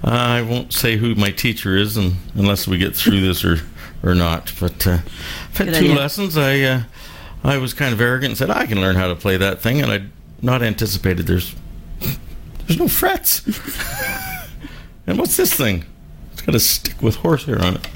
I 0.03 0.41
won't 0.41 0.71
say 0.73 0.95
who 0.97 1.15
my 1.15 1.31
teacher 1.31 1.75
is, 1.75 1.97
and, 1.97 2.15
unless 2.35 2.67
we 2.67 2.77
get 2.77 2.95
through 2.95 3.21
this 3.21 3.43
or 3.43 3.57
or 4.01 4.15
not. 4.15 4.53
But 4.59 4.87
uh, 4.87 4.99
I've 5.49 5.57
had 5.57 5.67
Good 5.67 5.73
two 5.75 5.85
idea. 5.85 5.95
lessons. 5.95 6.37
I 6.37 6.59
uh, 6.61 6.83
I 7.43 7.57
was 7.57 7.73
kind 7.73 7.93
of 7.93 7.99
arrogant 8.01 8.31
and 8.31 8.37
said 8.37 8.49
I 8.49 8.65
can 8.65 8.79
learn 8.79 8.95
how 8.95 9.07
to 9.07 9.15
play 9.15 9.37
that 9.37 9.61
thing, 9.61 9.81
and 9.81 9.91
I 9.91 10.03
not 10.41 10.61
anticipated 10.63 11.27
there's 11.27 11.53
there's 12.67 12.79
no 12.79 12.87
frets. 12.87 13.45
and 15.07 15.17
what's 15.17 15.35
this 15.37 15.53
thing? 15.53 15.85
It's 16.33 16.41
got 16.41 16.55
a 16.55 16.59
stick 16.59 17.01
with 17.01 17.15
horsehair 17.17 17.61
on 17.61 17.75
it. 17.75 17.87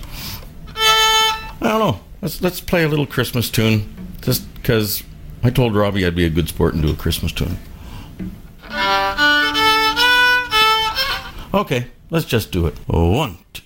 I 0.75 1.49
don't 1.61 1.79
know. 1.79 1.99
Let's 2.21 2.41
let's 2.41 2.59
play 2.59 2.83
a 2.83 2.87
little 2.89 3.05
Christmas 3.05 3.49
tune, 3.49 3.93
just 4.21 4.53
because 4.55 5.03
I 5.43 5.49
told 5.49 5.75
Robbie 5.75 6.05
I'd 6.05 6.15
be 6.15 6.25
a 6.25 6.29
good 6.29 6.49
sport 6.49 6.73
and 6.73 6.83
do 6.83 6.91
a 6.91 6.95
Christmas 6.95 7.31
tune. 7.31 7.57
Okay, 11.53 11.85
let's 12.09 12.25
just 12.25 12.51
do 12.51 12.65
it. 12.65 12.73
One, 12.87 13.37
two, 13.53 13.62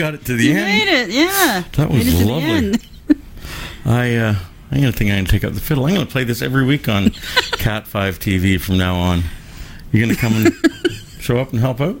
got 0.00 0.14
it 0.14 0.24
to 0.26 0.34
the 0.36 0.44
You 0.44 0.56
end. 0.56 0.64
made 0.66 0.88
it, 0.88 1.10
yeah. 1.10 1.64
That 1.76 1.90
was 1.90 2.04
Made 2.04 2.06
it 2.14 2.18
to 2.18 2.24
the 2.24 2.30
lovely. 2.30 2.50
end. 2.50 2.86
I 3.84 4.16
uh, 4.16 4.34
I'm 4.70 4.80
gonna 4.80 4.92
think 4.92 5.10
I'm 5.10 5.18
gonna 5.18 5.28
take 5.28 5.44
up 5.44 5.52
the 5.54 5.60
fiddle. 5.60 5.84
I'm 5.86 5.94
gonna 5.94 6.06
play 6.06 6.24
this 6.24 6.42
every 6.42 6.64
week 6.64 6.88
on 6.88 7.10
Cat 7.52 7.86
Five 7.86 8.18
TV 8.18 8.60
from 8.60 8.78
now 8.78 8.94
on. 8.96 9.22
You 9.92 10.00
gonna 10.00 10.16
come 10.16 10.34
and 10.34 10.54
show 11.20 11.38
up 11.38 11.50
and 11.52 11.60
help 11.60 11.80
out? 11.80 12.00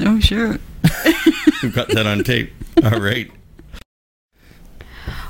Oh, 0.00 0.20
sure. 0.20 0.58
We've 1.62 1.74
got 1.74 1.88
that 1.88 2.06
on 2.06 2.24
tape. 2.24 2.52
All 2.82 3.00
right. 3.00 3.30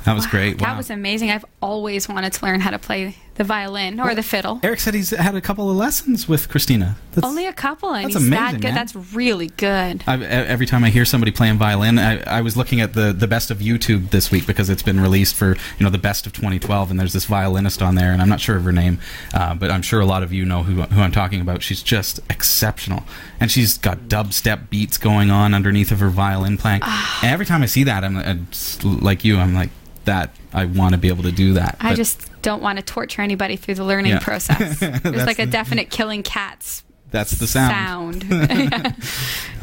That 0.05 0.15
was 0.15 0.27
great. 0.27 0.59
That 0.59 0.77
was 0.77 0.91
amazing. 0.91 1.31
I've 1.31 1.45
always 1.61 2.09
wanted 2.09 2.33
to 2.33 2.45
learn 2.45 2.61
how 2.61 2.71
to 2.71 2.79
play 2.79 3.17
the 3.37 3.45
violin 3.45 3.99
or 3.99 4.15
the 4.15 4.23
fiddle. 4.23 4.61
Eric 4.63 4.79
said 4.81 4.93
he's 4.95 5.11
had 5.11 5.35
a 5.35 5.41
couple 5.41 5.71
of 5.71 5.77
lessons 5.77 6.29
with 6.29 6.49
Christina. 6.51 6.97
That's, 7.13 7.27
Only 7.27 7.47
a 7.47 7.53
couple, 7.53 7.95
and 7.95 8.05
that's 8.05 8.15
he's 8.21 8.29
that 8.31 8.37
amazing, 8.39 8.61
good. 8.61 8.69
man. 8.69 8.75
That's 8.75 8.95
really 9.15 9.49
good. 9.49 10.05
I've, 10.07 10.23
e- 10.23 10.27
every 10.27 10.67
time 10.67 10.85
I 10.85 10.91
hear 10.91 11.05
somebody 11.07 11.31
playing 11.33 11.57
violin, 11.59 11.99
I, 11.99 12.23
I 12.25 12.41
was 12.43 12.57
looking 12.59 12.81
at 12.83 12.93
the, 12.93 13.13
the 13.13 13.27
best 13.27 13.51
of 13.51 13.59
YouTube 13.59 14.11
this 14.11 14.31
week 14.31 14.47
because 14.47 14.69
it's 14.69 14.83
been 14.83 15.01
released 15.01 15.35
for 15.35 15.57
you 15.79 15.85
know 15.85 15.91
the 15.91 15.99
best 15.99 16.27
of 16.27 16.33
2012, 16.35 16.91
and 16.91 17.01
there's 17.01 17.13
this 17.15 17.25
violinist 17.25 17.81
on 17.81 17.95
there, 17.95 18.13
and 18.13 18.21
I'm 18.21 18.29
not 18.29 18.41
sure 18.41 18.57
of 18.57 18.65
her 18.65 18.73
name, 18.73 18.99
uh, 19.33 19.55
but 19.55 19.71
I'm 19.71 19.83
sure 19.83 20.01
a 20.01 20.07
lot 20.07 20.23
of 20.23 20.33
you 20.33 20.45
know 20.45 20.63
who 20.63 20.83
who 20.83 21.01
I'm 21.01 21.13
talking 21.13 21.41
about. 21.41 21.63
She's 21.63 21.83
just 21.83 22.21
exceptional, 22.29 23.05
and 23.41 23.51
she's 23.51 23.79
got 23.79 24.01
dubstep 24.09 24.69
beats 24.69 24.99
going 24.99 25.31
on 25.31 25.55
underneath 25.55 25.91
of 25.91 26.01
her 26.01 26.11
violin 26.11 26.59
playing. 26.59 26.83
and 26.83 27.33
every 27.33 27.47
time 27.47 27.63
I 27.63 27.67
see 27.67 27.85
that, 27.85 28.05
I'm, 28.05 28.17
uh, 28.17 28.35
just 28.51 28.85
like 28.85 29.25
you, 29.25 29.39
I'm 29.39 29.55
like 29.55 29.71
that. 30.05 30.35
I 30.53 30.67
want 30.67 30.93
to 30.95 30.99
be 30.99 31.09
able 31.09 31.23
to 31.23 31.33
do 31.33 31.55
that. 31.55 31.77
I 31.81 31.91
but- 31.91 31.97
just 31.97 32.29
don't 32.43 32.63
want 32.63 32.79
to 32.79 32.85
torture 32.85 33.23
anybody 33.23 33.57
through 33.57 33.75
the 33.77 33.85
learning 33.85 34.13
Yeah. 34.13 34.19
process. 34.21 34.79
That's 34.81 35.27
like 35.27 35.39
a 35.39 35.47
definite 35.47 35.91
killing 35.91 36.23
cats 36.23 36.83
that's 37.11 37.33
the 37.33 37.47
sound. 37.47 38.25
sound. 38.25 38.95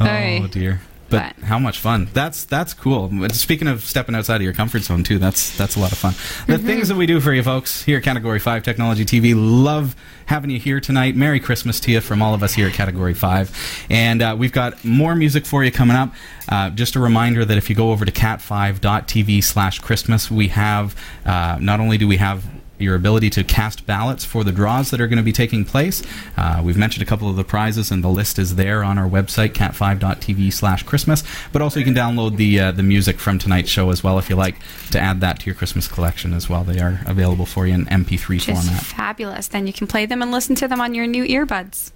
Oh 0.00 0.46
dear. 0.46 0.80
But, 1.08 1.34
But- 1.36 1.44
how 1.44 1.58
much 1.58 1.80
fun! 1.80 2.08
That's 2.12 2.44
that's 2.44 2.72
cool. 2.72 3.10
Speaking 3.32 3.66
of 3.66 3.82
stepping 3.82 4.14
outside 4.14 4.36
of 4.36 4.42
your 4.42 4.52
comfort 4.52 4.82
zone 4.82 5.02
too, 5.02 5.18
that's 5.18 5.56
that's 5.58 5.74
a 5.74 5.80
lot 5.80 5.90
of 5.90 5.98
fun. 5.98 6.14
The 6.46 6.52
Mm-hmm. 6.58 6.66
things 6.68 6.86
that 6.88 6.94
we 6.94 7.06
do 7.06 7.18
for 7.20 7.32
you 7.34 7.42
folks 7.42 7.82
here 7.82 7.98
at 7.98 8.04
Category 8.04 8.38
Five 8.38 8.62
Technology 8.62 9.04
TV, 9.04 9.34
love 9.36 9.96
having 10.26 10.50
you 10.50 10.60
here 10.60 10.78
tonight. 10.78 11.16
Merry 11.16 11.40
Christmas 11.40 11.80
to 11.80 11.90
you 11.90 12.00
from 12.00 12.22
all 12.22 12.32
of 12.32 12.44
us 12.44 12.54
here 12.54 12.68
at 12.68 12.74
Category 12.74 13.14
Five, 13.14 13.50
and 13.90 14.22
uh, 14.22 14.36
we've 14.38 14.52
got 14.52 14.84
more 14.84 15.16
music 15.16 15.46
for 15.46 15.64
you 15.64 15.72
coming 15.72 15.96
up. 15.96 16.14
Uh, 16.48 16.70
just 16.70 16.94
a 16.94 17.00
reminder 17.00 17.44
that 17.44 17.58
if 17.58 17.68
you 17.68 17.74
go 17.74 17.90
over 17.90 18.04
to 18.04 18.12
cat5.tv/christmas, 18.12 20.30
we 20.30 20.46
have 20.48 20.94
uh, 21.26 21.58
not 21.60 21.80
only 21.80 21.98
do 21.98 22.06
we 22.06 22.18
have 22.18 22.44
your 22.80 22.94
ability 22.94 23.30
to 23.30 23.44
cast 23.44 23.86
ballots 23.86 24.24
for 24.24 24.44
the 24.44 24.52
draws 24.52 24.90
that 24.90 25.00
are 25.00 25.06
going 25.08 25.18
to 25.18 25.22
be 25.22 25.32
taking 25.32 25.64
place. 25.64 26.02
Uh, 26.36 26.60
we've 26.64 26.76
mentioned 26.76 27.02
a 27.02 27.06
couple 27.06 27.28
of 27.28 27.36
the 27.36 27.44
prizes, 27.44 27.90
and 27.90 28.02
the 28.04 28.08
list 28.08 28.38
is 28.38 28.56
there 28.56 28.82
on 28.84 28.98
our 28.98 29.08
website, 29.08 29.50
cat5.tv 29.50 30.52
slash 30.52 30.82
Christmas. 30.82 31.22
But 31.52 31.62
also, 31.62 31.78
you 31.78 31.84
can 31.84 31.94
download 31.94 32.36
the 32.36 32.60
uh, 32.60 32.72
the 32.72 32.82
music 32.82 33.18
from 33.18 33.38
tonight's 33.38 33.70
show 33.70 33.90
as 33.90 34.02
well 34.04 34.18
if 34.18 34.28
you 34.30 34.36
like 34.36 34.56
to 34.90 35.00
add 35.00 35.20
that 35.20 35.40
to 35.40 35.46
your 35.46 35.54
Christmas 35.54 35.88
collection 35.88 36.32
as 36.32 36.48
well. 36.48 36.64
They 36.64 36.80
are 36.80 37.00
available 37.06 37.46
for 37.46 37.66
you 37.66 37.74
in 37.74 37.86
MP3 37.86 38.40
Just 38.40 38.66
format. 38.66 38.82
fabulous. 38.82 39.48
Then 39.48 39.66
you 39.66 39.72
can 39.72 39.86
play 39.86 40.06
them 40.06 40.22
and 40.22 40.30
listen 40.30 40.54
to 40.56 40.68
them 40.68 40.80
on 40.80 40.94
your 40.94 41.06
new 41.06 41.24
earbuds. 41.24 41.92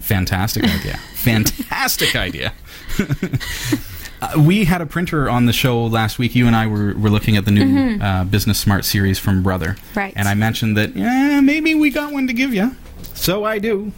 Fantastic 0.00 0.64
idea. 0.64 0.96
Fantastic 1.14 2.14
idea. 2.14 2.52
Uh, 4.20 4.32
we 4.38 4.64
had 4.64 4.80
a 4.80 4.86
printer 4.86 5.28
on 5.28 5.46
the 5.46 5.52
show 5.52 5.84
last 5.84 6.18
week. 6.18 6.34
You 6.34 6.46
and 6.46 6.56
I 6.56 6.66
were, 6.66 6.94
were 6.94 7.10
looking 7.10 7.36
at 7.36 7.44
the 7.44 7.50
new 7.50 7.98
uh, 8.00 8.24
Business 8.24 8.58
Smart 8.58 8.84
series 8.84 9.18
from 9.18 9.42
Brother. 9.42 9.70
Mm-hmm. 9.70 9.98
Right. 9.98 10.12
And 10.16 10.28
I 10.28 10.34
mentioned 10.34 10.76
that, 10.76 10.96
yeah, 10.96 11.40
maybe 11.40 11.74
we 11.74 11.90
got 11.90 12.12
one 12.12 12.26
to 12.26 12.32
give 12.32 12.54
you. 12.54 12.74
So 13.14 13.44
I 13.44 13.58
do. 13.58 13.92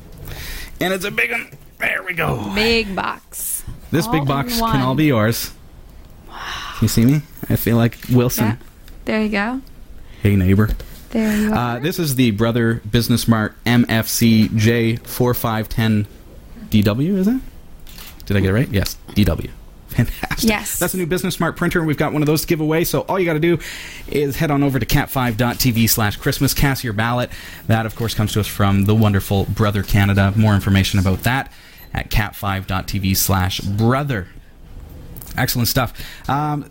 And 0.80 0.92
it's 0.92 1.04
a 1.04 1.10
big 1.10 1.30
one. 1.30 1.48
There 1.78 2.02
we 2.02 2.14
go. 2.14 2.52
Big 2.54 2.94
box. 2.94 3.64
This 3.90 4.06
all 4.06 4.12
big 4.12 4.26
box 4.26 4.58
can 4.58 4.80
all 4.80 4.94
be 4.94 5.06
yours. 5.06 5.52
Wow. 6.28 6.74
You 6.82 6.88
see 6.88 7.04
me? 7.04 7.22
I 7.48 7.56
feel 7.56 7.76
like 7.76 7.96
Wilson. 8.10 8.46
Yeah. 8.46 8.56
There 9.04 9.22
you 9.22 9.28
go. 9.30 9.60
Hey, 10.22 10.36
neighbor. 10.36 10.70
There 11.10 11.36
you 11.36 11.52
are. 11.52 11.76
Uh, 11.76 11.78
this 11.78 11.98
is 11.98 12.16
the 12.16 12.32
Brother 12.32 12.82
Business 12.90 13.22
Smart 13.22 13.54
MFC 13.64 14.48
J4510DW, 14.48 17.16
is 17.16 17.28
it? 17.28 17.40
Did 18.26 18.36
I 18.36 18.40
get 18.40 18.50
it 18.50 18.52
right? 18.52 18.68
Yes, 18.68 18.96
DW. 19.10 19.50
Fantastic. 20.06 20.48
Yes. 20.48 20.78
That's 20.78 20.94
a 20.94 20.96
new 20.96 21.06
Business 21.06 21.34
Smart 21.34 21.56
printer. 21.56 21.80
And 21.80 21.88
we've 21.88 21.96
got 21.96 22.12
one 22.12 22.22
of 22.22 22.26
those 22.26 22.42
to 22.42 22.46
give 22.46 22.60
away. 22.60 22.84
So 22.84 23.00
all 23.02 23.18
you 23.18 23.26
got 23.26 23.32
to 23.34 23.40
do 23.40 23.58
is 24.06 24.36
head 24.36 24.50
on 24.50 24.62
over 24.62 24.78
to 24.78 24.86
cat5.tv 24.86 25.90
slash 25.90 26.16
Christmas, 26.16 26.54
cast 26.54 26.84
your 26.84 26.92
ballot. 26.92 27.30
That, 27.66 27.84
of 27.84 27.96
course, 27.96 28.14
comes 28.14 28.32
to 28.34 28.40
us 28.40 28.46
from 28.46 28.84
the 28.84 28.94
wonderful 28.94 29.44
Brother 29.46 29.82
Canada. 29.82 30.32
More 30.36 30.54
information 30.54 31.00
about 31.00 31.24
that 31.24 31.52
at 31.92 32.10
cat5.tv 32.10 33.16
slash 33.16 33.60
brother. 33.60 34.28
Excellent 35.36 35.68
stuff. 35.68 35.92
Um, 36.28 36.70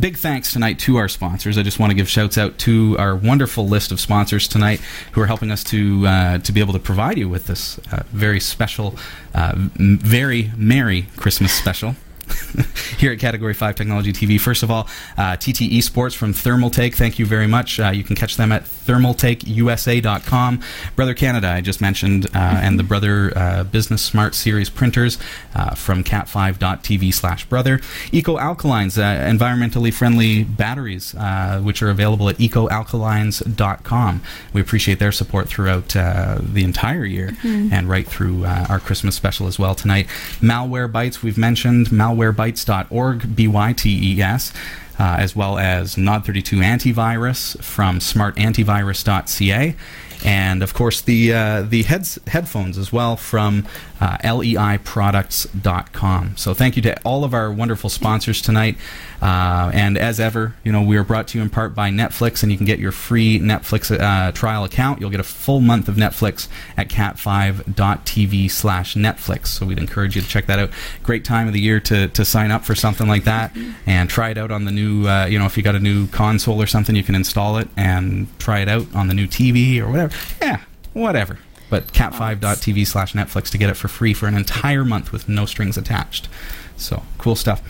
big 0.00 0.16
thanks 0.16 0.52
tonight 0.52 0.78
to 0.80 0.96
our 0.96 1.08
sponsors. 1.08 1.58
I 1.58 1.62
just 1.62 1.78
want 1.78 1.90
to 1.90 1.94
give 1.94 2.08
shouts 2.08 2.36
out 2.38 2.58
to 2.60 2.96
our 2.98 3.14
wonderful 3.14 3.68
list 3.68 3.92
of 3.92 4.00
sponsors 4.00 4.48
tonight 4.48 4.80
who 5.12 5.20
are 5.20 5.26
helping 5.26 5.50
us 5.50 5.62
to 5.64 6.06
uh, 6.06 6.38
to 6.38 6.52
be 6.52 6.60
able 6.60 6.72
to 6.72 6.78
provide 6.78 7.18
you 7.18 7.28
with 7.28 7.46
this 7.46 7.78
uh, 7.92 8.02
very 8.08 8.40
special, 8.40 8.96
uh, 9.34 9.52
m- 9.54 9.98
very 10.02 10.50
merry 10.56 11.06
Christmas 11.16 11.52
special. 11.52 11.94
Here 12.98 13.12
at 13.12 13.18
Category 13.18 13.54
5 13.54 13.74
Technology 13.74 14.12
TV. 14.12 14.40
First 14.40 14.62
of 14.62 14.70
all, 14.70 14.88
uh, 15.18 15.36
TT 15.36 15.70
Esports 15.70 16.14
from 16.14 16.32
Thermaltake. 16.32 16.94
Thank 16.94 17.18
you 17.18 17.26
very 17.26 17.46
much. 17.46 17.78
Uh, 17.78 17.90
you 17.90 18.02
can 18.02 18.16
catch 18.16 18.36
them 18.36 18.52
at 18.52 18.64
thermaltakeusa.com. 18.64 20.60
Brother 20.94 21.14
Canada, 21.14 21.48
I 21.48 21.60
just 21.60 21.80
mentioned, 21.80 22.26
uh, 22.26 22.38
and 22.38 22.78
the 22.78 22.82
Brother 22.82 23.36
uh, 23.36 23.64
Business 23.64 24.02
Smart 24.02 24.34
Series 24.34 24.70
printers 24.70 25.18
uh, 25.54 25.74
from 25.74 26.04
cat5.tv 26.04 27.12
slash 27.12 27.44
brother. 27.44 27.80
Eco 28.12 28.36
Alkalines, 28.36 28.98
uh, 28.98 29.28
environmentally 29.28 29.92
friendly 29.92 30.44
batteries, 30.44 31.14
uh, 31.14 31.60
which 31.62 31.82
are 31.82 31.90
available 31.90 32.28
at 32.28 32.36
ecoalkalines.com. 32.36 34.22
We 34.52 34.60
appreciate 34.60 34.98
their 34.98 35.12
support 35.12 35.48
throughout 35.48 35.94
uh, 35.96 36.38
the 36.40 36.64
entire 36.64 37.04
year 37.04 37.36
and 37.42 37.88
right 37.88 38.06
through 38.06 38.44
uh, 38.44 38.66
our 38.68 38.78
Christmas 38.78 39.14
special 39.14 39.46
as 39.46 39.58
well 39.58 39.74
tonight. 39.74 40.06
Malwarebytes, 40.40 41.22
we've 41.22 41.38
mentioned 41.38 41.88
malwarebytes.org, 42.16 43.36
B 43.36 43.48
Y 43.48 43.72
T 43.72 44.14
E 44.16 44.22
S. 44.22 44.52
Uh, 44.98 45.16
as 45.18 45.36
well 45.36 45.58
as 45.58 45.96
Nod32 45.96 46.64
antivirus 46.64 47.62
from 47.62 47.98
smartantivirus.ca, 47.98 49.76
and 50.24 50.62
of 50.62 50.72
course 50.74 51.00
the 51.00 51.32
uh, 51.32 51.62
the 51.62 51.84
heads 51.84 52.18
headphones 52.26 52.76
as 52.78 52.92
well 52.92 53.16
from 53.16 53.66
uh, 54.00 54.18
leiproducts.com. 54.18 56.36
So 56.36 56.54
thank 56.54 56.76
you 56.76 56.82
to 56.82 57.00
all 57.02 57.24
of 57.24 57.34
our 57.34 57.50
wonderful 57.50 57.90
sponsors 57.90 58.40
tonight. 58.42 58.76
Uh, 59.22 59.70
and 59.72 59.96
as 59.96 60.20
ever, 60.20 60.54
you 60.62 60.70
know 60.72 60.82
we 60.82 60.96
are 60.96 61.04
brought 61.04 61.28
to 61.28 61.38
you 61.38 61.42
in 61.42 61.50
part 61.50 61.74
by 61.74 61.90
Netflix, 61.90 62.42
and 62.42 62.52
you 62.52 62.58
can 62.58 62.66
get 62.66 62.78
your 62.78 62.92
free 62.92 63.40
Netflix 63.40 63.90
uh, 63.90 64.30
trial 64.32 64.64
account. 64.64 65.00
You'll 65.00 65.08
get 65.10 65.20
a 65.20 65.24
full 65.24 65.60
month 65.60 65.88
of 65.88 65.96
Netflix 65.96 66.48
at 66.76 66.88
cat5.tv/netflix. 66.88 69.46
So 69.46 69.66
we'd 69.66 69.78
encourage 69.78 70.16
you 70.16 70.22
to 70.22 70.28
check 70.28 70.46
that 70.46 70.58
out. 70.58 70.70
Great 71.02 71.24
time 71.24 71.46
of 71.46 71.54
the 71.54 71.60
year 71.60 71.80
to 71.80 72.08
to 72.08 72.24
sign 72.24 72.50
up 72.50 72.64
for 72.64 72.74
something 72.74 73.06
like 73.08 73.24
that 73.24 73.56
and 73.86 74.10
try 74.10 74.30
it 74.30 74.38
out 74.38 74.50
on 74.50 74.64
the 74.66 74.72
new. 74.72 75.08
Uh, 75.08 75.26
you 75.26 75.38
know, 75.38 75.46
if 75.46 75.56
you 75.56 75.62
got 75.62 75.74
a 75.74 75.80
new 75.80 76.06
console 76.08 76.60
or 76.60 76.66
something, 76.66 76.94
you 76.94 77.02
can 77.02 77.14
install 77.14 77.56
it 77.58 77.68
and 77.76 78.26
try 78.38 78.60
it 78.60 78.68
out 78.68 78.86
on 78.94 79.08
the 79.08 79.14
new 79.14 79.26
TV 79.26 79.80
or 79.80 79.90
whatever. 79.90 80.05
Yeah, 80.40 80.60
whatever. 80.92 81.38
But 81.68 81.88
cat5.tv 81.88 82.86
slash 82.86 83.12
Netflix 83.12 83.50
to 83.50 83.58
get 83.58 83.70
it 83.70 83.74
for 83.74 83.88
free 83.88 84.14
for 84.14 84.26
an 84.26 84.34
entire 84.34 84.84
month 84.84 85.12
with 85.12 85.28
no 85.28 85.46
strings 85.46 85.76
attached. 85.76 86.28
So 86.76 87.02
cool 87.18 87.34
stuff. 87.34 87.62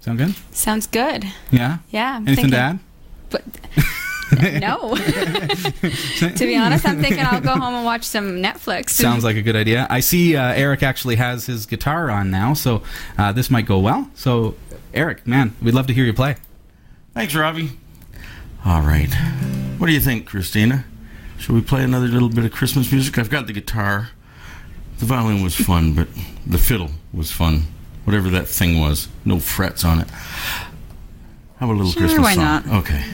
Sound 0.00 0.18
good? 0.18 0.34
Sounds 0.52 0.86
good. 0.86 1.24
Yeah. 1.50 1.78
Yeah. 1.90 2.16
I'm 2.16 2.26
Anything 2.26 2.50
thinking, 2.50 2.50
to 2.52 2.58
add? 2.58 2.78
But 3.30 3.44
no. 4.60 4.96
to 4.96 6.38
be 6.38 6.56
honest, 6.56 6.86
I'm 6.86 7.00
thinking 7.00 7.24
I'll 7.24 7.40
go 7.40 7.52
home 7.52 7.74
and 7.74 7.84
watch 7.84 8.04
some 8.04 8.42
Netflix. 8.42 8.90
Sounds 8.90 9.24
like 9.24 9.36
a 9.36 9.42
good 9.42 9.56
idea. 9.56 9.86
I 9.90 10.00
see 10.00 10.36
uh, 10.36 10.52
Eric 10.52 10.82
actually 10.82 11.16
has 11.16 11.46
his 11.46 11.66
guitar 11.66 12.10
on 12.10 12.30
now, 12.30 12.54
so 12.54 12.82
uh, 13.16 13.32
this 13.32 13.50
might 13.50 13.66
go 13.66 13.78
well. 13.78 14.10
So, 14.14 14.54
Eric, 14.92 15.26
man, 15.26 15.54
we'd 15.62 15.74
love 15.74 15.86
to 15.88 15.94
hear 15.94 16.04
you 16.04 16.14
play. 16.14 16.36
Thanks, 17.14 17.34
Robbie. 17.34 17.70
All 18.64 18.82
right. 18.82 19.14
What 19.78 19.86
do 19.86 19.92
you 19.92 20.00
think, 20.00 20.26
Christina? 20.26 20.84
Should 21.38 21.54
we 21.54 21.60
play 21.60 21.84
another 21.84 22.08
little 22.08 22.28
bit 22.28 22.44
of 22.44 22.52
Christmas 22.52 22.90
music? 22.90 23.16
I've 23.18 23.30
got 23.30 23.46
the 23.46 23.52
guitar. 23.52 24.10
The 24.98 25.06
violin 25.06 25.42
was 25.42 25.54
fun, 25.54 25.92
but 25.94 26.08
the 26.44 26.58
fiddle 26.58 26.90
was 27.12 27.30
fun. 27.30 27.62
Whatever 28.04 28.28
that 28.30 28.48
thing 28.48 28.80
was. 28.80 29.06
No 29.24 29.38
frets 29.38 29.84
on 29.84 30.00
it. 30.00 30.10
How 30.10 31.66
about 31.66 31.74
a 31.74 31.76
little 31.76 31.92
Sure, 31.92 32.02
Christmas 32.02 32.24
why 32.24 32.34
song? 32.34 32.44
not? 32.44 32.66
Okay. 32.80 33.04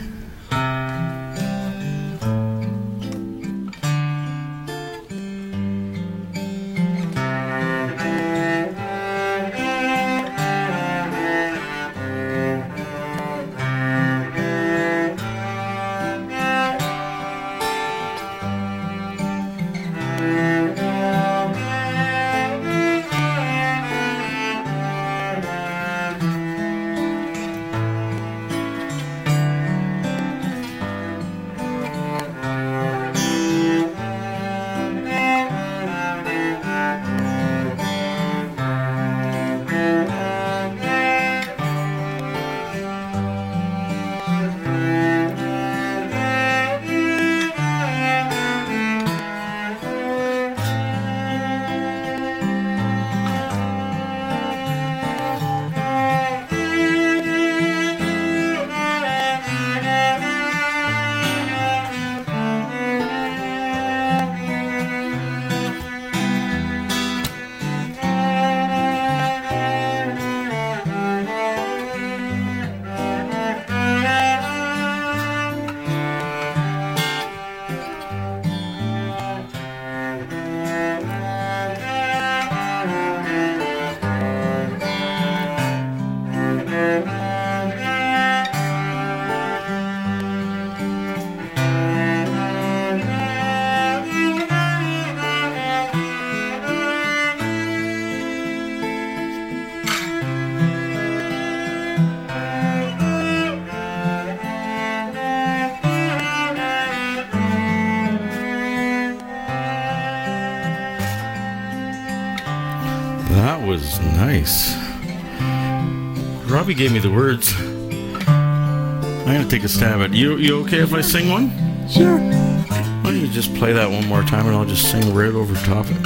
Robbie 116.64 116.72
gave 116.72 116.94
me 116.94 116.98
the 116.98 117.10
words. 117.10 117.54
I'm 117.60 119.26
gonna 119.26 119.46
take 119.46 119.64
a 119.64 119.68
stab 119.68 120.00
at 120.00 120.12
it. 120.12 120.16
you. 120.16 120.38
You 120.38 120.60
okay 120.60 120.78
if 120.78 120.94
I 120.94 121.02
sing 121.02 121.28
one? 121.28 121.50
Sure. 121.90 122.16
Why 122.16 123.02
don't 123.02 123.20
you 123.20 123.28
just 123.28 123.54
play 123.56 123.74
that 123.74 123.90
one 123.90 124.06
more 124.06 124.22
time 124.22 124.46
and 124.46 124.56
I'll 124.56 124.64
just 124.64 124.90
sing 124.90 125.12
right 125.12 125.34
over 125.34 125.54
top 125.66 125.84
it. 125.90 125.98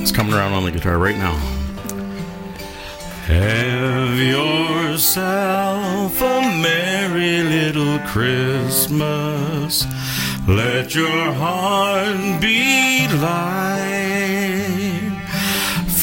It's 0.00 0.10
coming 0.10 0.34
around 0.34 0.54
on 0.54 0.64
the 0.64 0.72
guitar 0.72 0.98
right 0.98 1.16
now. 1.16 1.34
Have 3.26 4.18
yourself 4.18 6.20
a 6.20 6.40
merry 6.60 7.44
little 7.44 8.00
Christmas. 8.08 9.86
Let 10.48 10.96
your 10.96 11.32
heart 11.32 12.40
be 12.40 13.06
light. 13.18 14.57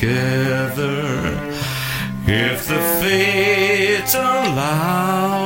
together 0.00 1.52
if 2.26 2.66
the 2.66 2.80
fates 3.00 4.14
allow. 4.14 5.39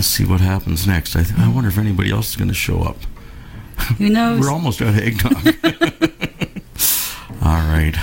Let's 0.00 0.08
see 0.08 0.24
what 0.24 0.40
happens 0.40 0.86
next. 0.86 1.14
I, 1.14 1.26
I 1.36 1.46
wonder 1.52 1.68
if 1.68 1.76
anybody 1.76 2.10
else 2.10 2.30
is 2.30 2.36
going 2.36 2.48
to 2.48 2.54
show 2.54 2.80
up. 2.80 2.96
Who 3.98 4.08
knows? 4.08 4.40
We're 4.40 4.50
almost 4.50 4.80
out 4.80 4.88
of 4.88 4.98
eggnog. 4.98 5.36
All 7.44 7.60
right. 7.68 7.94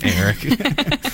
Eric. 0.04 0.36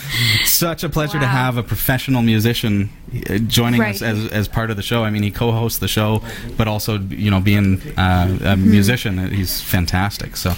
Such 0.45 0.85
a 0.85 0.91
pleasure 0.91 1.19
to 1.19 1.27
have 1.27 1.57
a 1.57 1.63
professional 1.63 2.21
musician 2.21 2.91
uh, 3.31 3.39
joining 3.39 3.81
us 3.81 4.03
as, 4.03 4.27
as 4.31 4.47
part 4.47 4.71
of 4.71 4.77
the 4.77 4.83
show. 4.83 5.05
I 5.05 5.09
mean, 5.09 5.23
he 5.23 5.31
co-hosts 5.31 5.79
the 5.79 5.89
show, 5.89 6.21
but 6.59 6.69
also, 6.69 6.99
you 6.99 7.31
know, 7.31 7.41
being 7.41 7.81
uh, 7.97 8.29
a 8.29 8.33
Mm-hmm. 8.53 8.71
musician, 8.71 9.19
uh, 9.19 9.29
he's 9.31 9.63
fantastic. 9.63 10.37
So, 10.37 10.51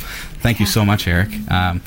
thank 0.42 0.58
you 0.58 0.66
so 0.66 0.84
much, 0.84 1.06
Eric. 1.06 1.28
Um, 1.48 1.82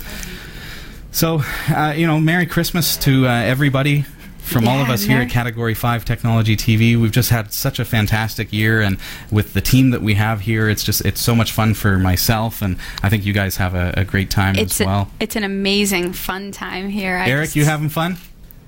so, 1.11 1.41
uh, 1.75 1.93
you 1.97 2.07
know, 2.07 2.21
Merry 2.21 2.45
Christmas 2.45 2.95
to 2.97 3.27
uh, 3.27 3.31
everybody. 3.31 4.05
From 4.47 4.65
all 4.67 4.79
of 4.81 4.89
us 4.89 5.03
here 5.03 5.19
at 5.19 5.29
Category 5.29 5.73
5 5.73 6.05
Technology 6.05 6.55
TV, 6.55 6.95
we've 6.99 7.11
just 7.11 7.29
had 7.31 7.51
such 7.51 7.79
a 7.79 7.85
fantastic 7.85 8.53
year, 8.53 8.79
and 8.81 8.97
with 9.29 9.53
the 9.53 9.59
team 9.59 9.89
that 9.89 10.01
we 10.01 10.13
have 10.13 10.39
here, 10.41 10.69
it's 10.69 10.83
just 10.85 11.01
it's 11.05 11.19
so 11.19 11.35
much 11.35 11.51
fun 11.51 11.73
for 11.73 11.99
myself, 11.99 12.61
and 12.61 12.77
I 13.03 13.09
think 13.09 13.25
you 13.25 13.33
guys 13.33 13.57
have 13.57 13.75
a, 13.75 13.93
a 13.97 14.05
great 14.05 14.31
time 14.31 14.55
It's 14.55 14.79
as 14.79 14.81
a- 14.81 14.85
well. 14.85 15.11
it's 15.19 15.35
an 15.35 15.43
amazing 15.43 16.13
fun 16.13 16.51
time 16.51 16.87
here. 16.89 17.17
I 17.17 17.27
Eric, 17.29 17.47
just- 17.47 17.55
you 17.57 17.65
having 17.65 17.89
fun? 17.89 18.17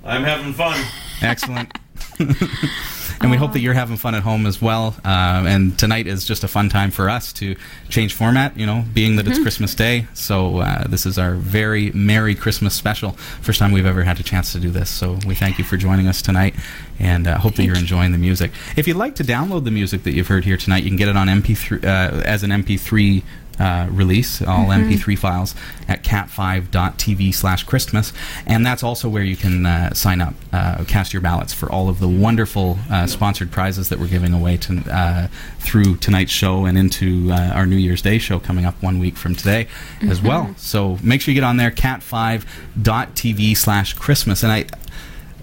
I'm 0.04 0.24
having 0.26 0.52
fun. 0.54 0.84
Excellent. 1.22 1.72
and 3.22 3.32
we 3.32 3.38
hope 3.38 3.54
that 3.54 3.60
you're 3.60 3.74
having 3.74 3.98
fun 3.98 4.16
at 4.16 4.24
home 4.24 4.46
as 4.46 4.62
well. 4.62 4.96
Um, 5.04 5.46
and 5.46 5.78
tonight 5.78 6.08
is 6.08 6.24
just 6.24 6.44
a 6.44 6.48
fun 6.48 6.70
time 6.70 6.90
for 6.92 7.10
us 7.10 7.34
to 7.34 7.56
change 7.90 8.14
format, 8.14 8.58
you 8.58 8.66
know, 8.66 8.86
being 8.94 9.18
that 9.18 9.28
it's 9.28 9.40
Christmas 9.40 9.76
Day. 9.76 10.08
So 10.14 10.60
uh, 10.60 10.88
this 10.88 11.06
is 11.06 11.20
our 11.20 11.36
very 11.36 11.92
Merry 11.92 12.34
Christmas 12.34 12.74
special. 12.74 13.12
First 13.42 13.60
time 13.60 13.72
we've 13.72 13.86
ever 13.86 14.04
had 14.04 14.20
a 14.20 14.24
chance 14.24 14.54
to 14.54 14.60
do 14.60 14.72
this. 14.72 14.90
So 14.90 15.20
we 15.28 15.36
thank 15.36 15.58
you 15.58 15.66
for 15.66 15.76
joining 15.76 16.08
us 16.08 16.22
tonight 16.22 16.56
and 16.98 17.28
uh, 17.28 17.38
hope 17.38 17.56
that 17.56 17.64
you're 17.64 17.78
enjoying 17.78 18.12
the 18.12 18.18
music. 18.18 18.52
If 18.78 18.88
you'd 18.88 18.98
like 18.98 19.16
to 19.16 19.24
download 19.24 19.66
the 19.66 19.72
music 19.72 20.04
that 20.04 20.14
you've 20.14 20.28
heard 20.28 20.46
here 20.46 20.58
tonight, 20.58 20.84
you 20.84 20.90
can 20.90 20.98
get 20.98 21.10
it 21.10 21.18
on 21.18 21.28
MP3 21.28 21.84
uh, 21.84 22.22
as 22.22 22.44
an 22.44 22.52
MP3 22.52 23.24
uh, 23.60 23.88
release, 23.92 24.42
all 24.42 24.68
MP3 24.68 25.18
files 25.18 25.56
at 25.88 26.04
cat5.tv 26.04 27.34
slash 27.34 27.64
Christmas. 27.64 28.14
And 28.46 28.66
that's 28.66 28.84
also 28.84 29.10
where 29.10 29.24
you 29.24 29.36
can 29.36 29.66
uh, 29.66 29.94
sign 29.94 30.22
up, 30.22 30.34
uh, 30.54 30.84
cast 30.86 31.14
your 31.14 31.22
ballots 31.22 31.54
for 31.54 31.72
all 31.72 31.90
of 31.90 32.00
the 32.00 32.08
wonderful 32.08 32.80
uh, 32.90 33.08
sponsored 33.08 33.52
prizes 33.52 33.90
that 33.90 34.00
we're 34.00 34.08
giving 34.08 34.34
away 34.34 34.58
to, 34.58 34.84
uh, 34.92 35.28
through 35.60 35.98
tonight's 35.98 36.32
show 36.32 36.66
and 36.66 36.78
into 36.78 37.32
uh, 37.32 37.52
our 37.54 37.66
New 37.66 37.76
Year's 37.78 38.02
Day 38.02 38.18
show 38.18 38.40
coming 38.40 38.66
up 38.66 38.82
one 38.82 39.00
week 39.00 39.18
from 39.18 39.36
today 39.36 39.68
as 40.02 40.22
well. 40.22 40.54
So 40.58 40.98
make 41.04 41.22
sure 41.22 41.34
you 41.34 41.40
get 41.40 41.46
on 41.46 41.58
there, 41.58 41.72
cat5.tv 41.72 43.58
slash 43.58 43.94
Christmas. 43.94 44.44
And 44.44 44.52
I, 44.52 44.66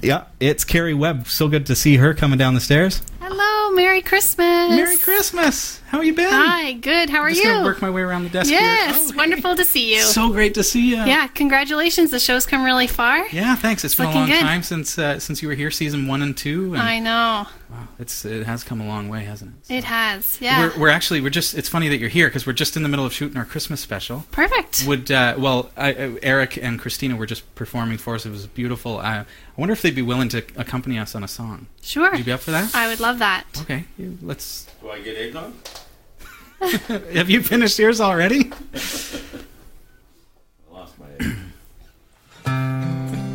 yeah, 0.02 0.24
it's 0.40 0.64
Carrie 0.64 0.94
Webb. 0.94 1.26
So 1.28 1.48
good 1.48 1.66
to 1.66 1.74
see 1.74 1.96
her 1.96 2.14
coming 2.14 2.38
down 2.38 2.54
the 2.54 2.60
stairs. 2.60 3.02
Hello, 3.28 3.74
Merry 3.74 4.02
Christmas. 4.02 4.70
Merry 4.70 4.96
Christmas. 4.98 5.80
How 5.88 6.00
you 6.00 6.14
been? 6.14 6.28
Hi, 6.30 6.74
good. 6.74 7.10
How 7.10 7.18
are 7.18 7.26
I'm 7.26 7.34
just 7.34 7.44
you? 7.44 7.50
gonna 7.50 7.64
work 7.64 7.82
my 7.82 7.90
way 7.90 8.02
around 8.02 8.22
the 8.22 8.28
desk 8.28 8.50
yes, 8.50 8.96
here. 8.96 9.14
Oh, 9.14 9.16
wonderful 9.16 9.56
to 9.56 9.64
see 9.64 9.94
you. 9.96 10.02
So 10.02 10.30
great 10.30 10.54
to 10.54 10.62
see 10.62 10.90
you. 10.90 10.96
yeah, 10.96 11.26
congratulations. 11.28 12.12
The 12.12 12.20
show's 12.20 12.46
come 12.46 12.62
really 12.62 12.86
far. 12.86 13.26
Yeah, 13.28 13.56
thanks. 13.56 13.84
It's 13.84 13.96
been 13.96 14.06
a 14.06 14.14
long 14.14 14.28
good. 14.28 14.40
time 14.40 14.62
since 14.62 14.96
uh, 14.96 15.18
since 15.18 15.42
you 15.42 15.48
were 15.48 15.54
here, 15.54 15.72
season 15.72 16.06
one 16.06 16.22
and 16.22 16.36
two. 16.36 16.74
And 16.74 16.82
I 16.82 16.98
know. 17.00 17.46
wow, 17.70 17.88
it's 17.98 18.24
it 18.24 18.46
has 18.46 18.62
come 18.62 18.80
a 18.80 18.86
long 18.86 19.08
way, 19.08 19.24
hasn't 19.24 19.54
it? 19.68 19.74
It 19.78 19.84
has. 19.84 20.38
Yeah. 20.40 20.60
We're, 20.60 20.80
we're 20.82 20.88
actually 20.88 21.20
we're 21.20 21.30
just. 21.30 21.54
It's 21.54 21.68
funny 21.68 21.88
that 21.88 21.98
you're 21.98 22.08
here 22.08 22.28
because 22.28 22.46
we're 22.46 22.52
just 22.52 22.76
in 22.76 22.82
the 22.82 22.88
middle 22.88 23.06
of 23.06 23.12
shooting 23.12 23.36
our 23.36 23.44
Christmas 23.44 23.80
special. 23.80 24.24
Perfect. 24.30 24.84
Would 24.86 25.10
uh, 25.10 25.34
well, 25.38 25.70
I, 25.76 25.94
uh, 25.94 26.16
Eric 26.22 26.58
and 26.62 26.78
Christina 26.80 27.16
were 27.16 27.26
just 27.26 27.54
performing 27.54 27.98
for 27.98 28.14
us. 28.14 28.26
It 28.26 28.30
was 28.30 28.46
beautiful. 28.46 28.98
I, 28.98 29.18
I 29.18 29.24
wonder 29.56 29.72
if 29.72 29.82
they'd 29.82 29.94
be 29.94 30.02
willing 30.02 30.28
to 30.30 30.44
accompany 30.56 30.98
us 30.98 31.14
on 31.14 31.24
a 31.24 31.28
song. 31.28 31.66
Sure. 31.80 32.10
Would 32.10 32.18
you 32.18 32.24
be 32.24 32.32
up 32.32 32.40
for 32.40 32.50
that? 32.50 32.74
I 32.74 32.88
would 32.88 33.00
love 33.00 33.15
that. 33.18 33.44
Okay, 33.62 33.84
let's. 34.22 34.66
Do 34.80 34.90
I 34.90 35.00
get 35.00 35.16
eggnog? 35.16 35.52
Have 37.18 37.28
you 37.28 37.42
finished 37.42 37.78
yours 37.78 38.00
already? 38.00 38.50
I 38.74 38.78
lost 40.72 40.94
my 40.98 41.06
egg. 41.20 41.36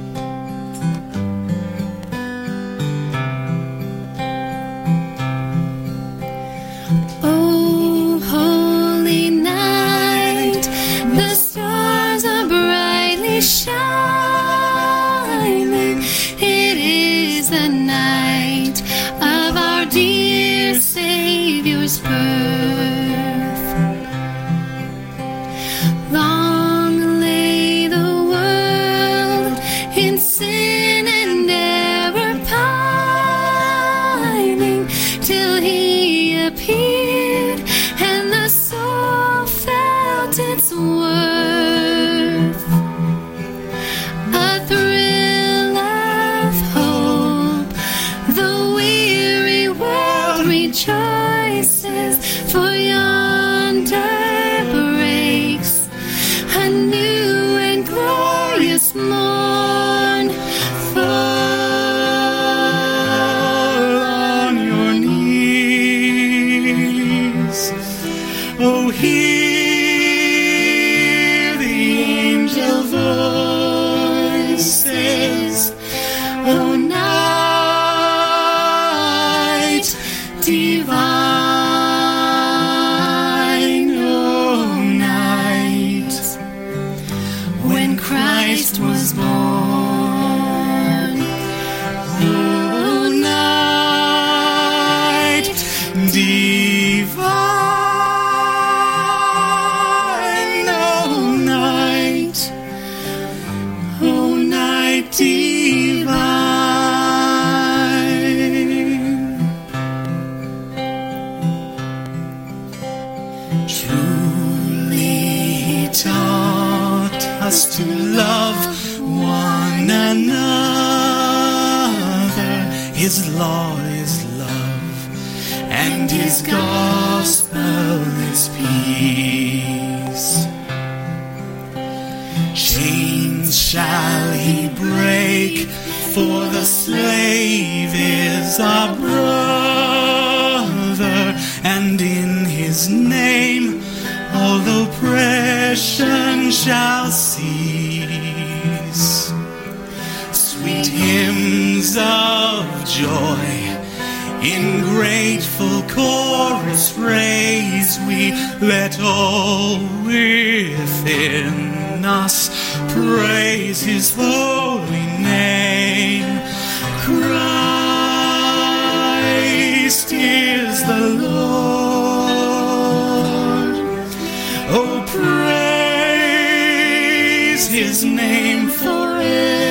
his 177.71 178.03
name 178.03 178.69
forever 178.69 179.70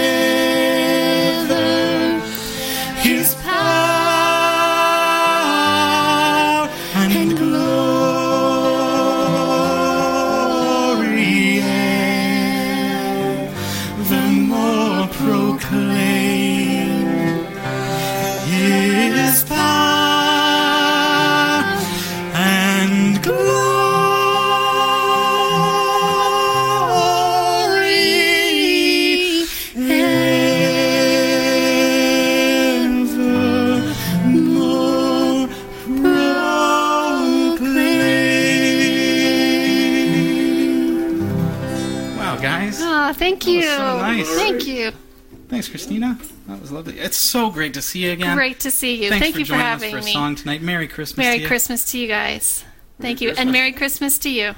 Thanks, 45.60 45.68
Christina. 45.68 46.18
That 46.46 46.58
was 46.58 46.72
lovely. 46.72 46.98
It's 46.98 47.18
so 47.18 47.50
great 47.50 47.74
to 47.74 47.82
see 47.82 48.06
you 48.06 48.12
again. 48.12 48.34
Great 48.34 48.60
to 48.60 48.70
see 48.70 48.94
you. 48.94 49.10
Thanks 49.10 49.24
Thank 49.24 49.34
for 49.34 49.40
you 49.40 49.44
for 49.44 49.56
having 49.56 49.88
us 49.88 49.92
for 49.92 49.98
a 49.98 50.02
me. 50.02 50.12
song 50.14 50.34
tonight. 50.34 50.62
Merry 50.62 50.88
Christmas 50.88 51.18
Merry 51.18 51.36
to 51.36 51.42
you. 51.42 51.48
Christmas 51.48 51.92
to 51.92 51.98
you 51.98 52.08
guys. 52.08 52.64
Thank 52.98 53.20
you. 53.20 53.34
And 53.36 53.52
Merry 53.52 53.72
Christmas 53.72 54.16
to 54.20 54.30
you. 54.30 54.54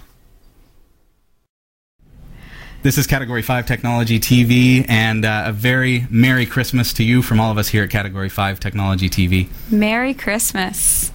This 2.85 2.99
is 2.99 3.09
Category 3.09 3.43
5 3.43 3.67
Technology 3.67 4.21
TV, 4.21 4.89
and 4.89 5.25
uh, 5.25 5.43
a 5.47 5.53
very 5.53 6.07
Merry 6.09 6.47
Christmas 6.47 6.93
to 6.93 7.03
you 7.03 7.21
from 7.21 7.41
all 7.41 7.51
of 7.51 7.59
us 7.59 7.67
here 7.67 7.83
at 7.83 7.91
Category 7.91 8.29
5 8.29 8.61
Technology 8.61 9.11
TV. 9.11 9.49
Merry 9.73 10.15
Christmas. 10.15 11.11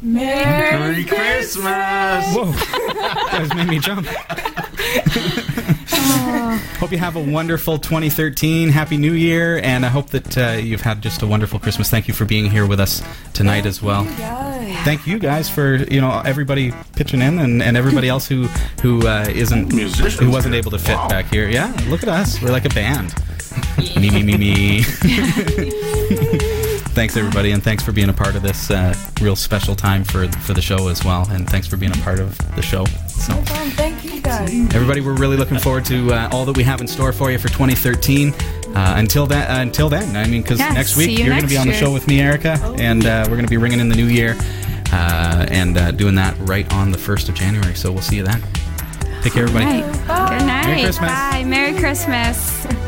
Merry 0.00 0.78
Merry 0.78 1.04
Christmas! 1.04 2.32
Whoa! 2.32 2.44
that 2.52 3.38
just 3.40 3.56
made 3.56 3.68
me 3.68 3.80
jump. 3.80 4.06
Hope 6.78 6.92
you 6.92 6.98
have 6.98 7.16
a 7.16 7.20
wonderful 7.20 7.78
2013. 7.78 8.68
Happy 8.68 8.96
New 8.96 9.12
Year, 9.12 9.58
and 9.58 9.84
I 9.84 9.88
hope 9.88 10.10
that 10.10 10.38
uh, 10.38 10.50
you've 10.52 10.80
had 10.80 11.02
just 11.02 11.22
a 11.22 11.26
wonderful 11.26 11.58
Christmas. 11.58 11.90
Thank 11.90 12.06
you 12.06 12.14
for 12.14 12.24
being 12.24 12.48
here 12.50 12.66
with 12.66 12.78
us 12.78 13.02
tonight 13.32 13.66
as 13.66 13.82
well. 13.82 14.04
Thank 14.84 15.06
you 15.06 15.18
guys 15.18 15.48
for 15.50 15.76
you 15.76 16.00
know 16.00 16.22
everybody 16.24 16.72
pitching 16.94 17.20
in 17.20 17.38
and, 17.40 17.62
and 17.62 17.76
everybody 17.76 18.08
else 18.08 18.28
who 18.28 18.44
who 18.80 19.06
uh, 19.06 19.26
isn't 19.28 19.72
who 19.72 20.30
wasn't 20.30 20.54
able 20.54 20.70
to 20.70 20.78
fit 20.78 20.96
back 21.08 21.26
here. 21.26 21.48
Yeah, 21.48 21.76
look 21.88 22.02
at 22.04 22.08
us. 22.08 22.40
We're 22.40 22.52
like 22.52 22.64
a 22.64 22.70
band. 22.70 23.12
me 23.96 24.10
me 24.10 24.22
me 24.22 24.36
me. 24.36 24.82
thanks 26.94 27.16
everybody, 27.16 27.50
and 27.50 27.62
thanks 27.62 27.82
for 27.82 27.92
being 27.92 28.08
a 28.08 28.14
part 28.14 28.36
of 28.36 28.42
this 28.42 28.70
uh, 28.70 28.94
real 29.20 29.36
special 29.36 29.74
time 29.74 30.04
for 30.04 30.28
for 30.28 30.54
the 30.54 30.62
show 30.62 30.88
as 30.88 31.04
well. 31.04 31.28
And 31.30 31.48
thanks 31.50 31.66
for 31.66 31.76
being 31.76 31.92
a 31.92 32.02
part 32.02 32.20
of 32.20 32.38
the 32.54 32.62
show. 32.62 32.84
So. 33.18 33.32
Thank 33.76 34.04
you 34.04 34.20
guys. 34.20 34.50
Everybody, 34.74 35.00
we're 35.00 35.16
really 35.16 35.36
looking 35.36 35.58
forward 35.58 35.84
to 35.86 36.12
uh, 36.12 36.28
all 36.32 36.44
that 36.44 36.56
we 36.56 36.62
have 36.64 36.80
in 36.80 36.86
store 36.86 37.12
for 37.12 37.30
you 37.30 37.38
for 37.38 37.48
2013. 37.48 38.32
Uh, 38.32 38.94
until 38.96 39.26
that, 39.26 39.50
uh, 39.50 39.60
until 39.62 39.88
then, 39.88 40.14
I 40.16 40.26
mean, 40.28 40.42
because 40.42 40.58
Yeah, 40.58 40.70
next 40.72 40.96
week 40.96 41.10
you 41.10 41.24
you're 41.24 41.28
going 41.34 41.42
to 41.42 41.48
be 41.48 41.56
on 41.56 41.66
the 41.66 41.72
year. 41.72 41.80
show 41.80 41.92
with 41.92 42.06
me, 42.06 42.20
Erica, 42.20 42.58
and 42.78 43.04
uh, 43.06 43.24
we're 43.24 43.34
going 43.36 43.44
to 43.46 43.50
be 43.50 43.56
ringing 43.56 43.80
in 43.80 43.88
the 43.88 43.96
new 43.96 44.06
year 44.06 44.36
uh, 44.92 45.46
and 45.50 45.76
uh, 45.76 45.90
doing 45.92 46.14
that 46.16 46.36
right 46.40 46.70
on 46.72 46.92
the 46.92 46.98
first 46.98 47.28
of 47.28 47.34
January. 47.34 47.74
So 47.74 47.90
we'll 47.90 48.02
see 48.02 48.16
you 48.16 48.24
then. 48.24 48.42
Take 49.22 49.32
care, 49.32 49.44
everybody. 49.44 49.82
Right. 49.82 49.92
Good 49.92 50.46
night. 50.46 50.66
Merry 50.66 50.82
Christmas. 50.82 51.10
Bye. 51.10 51.44
Merry 51.44 51.78
Christmas. 51.78 52.87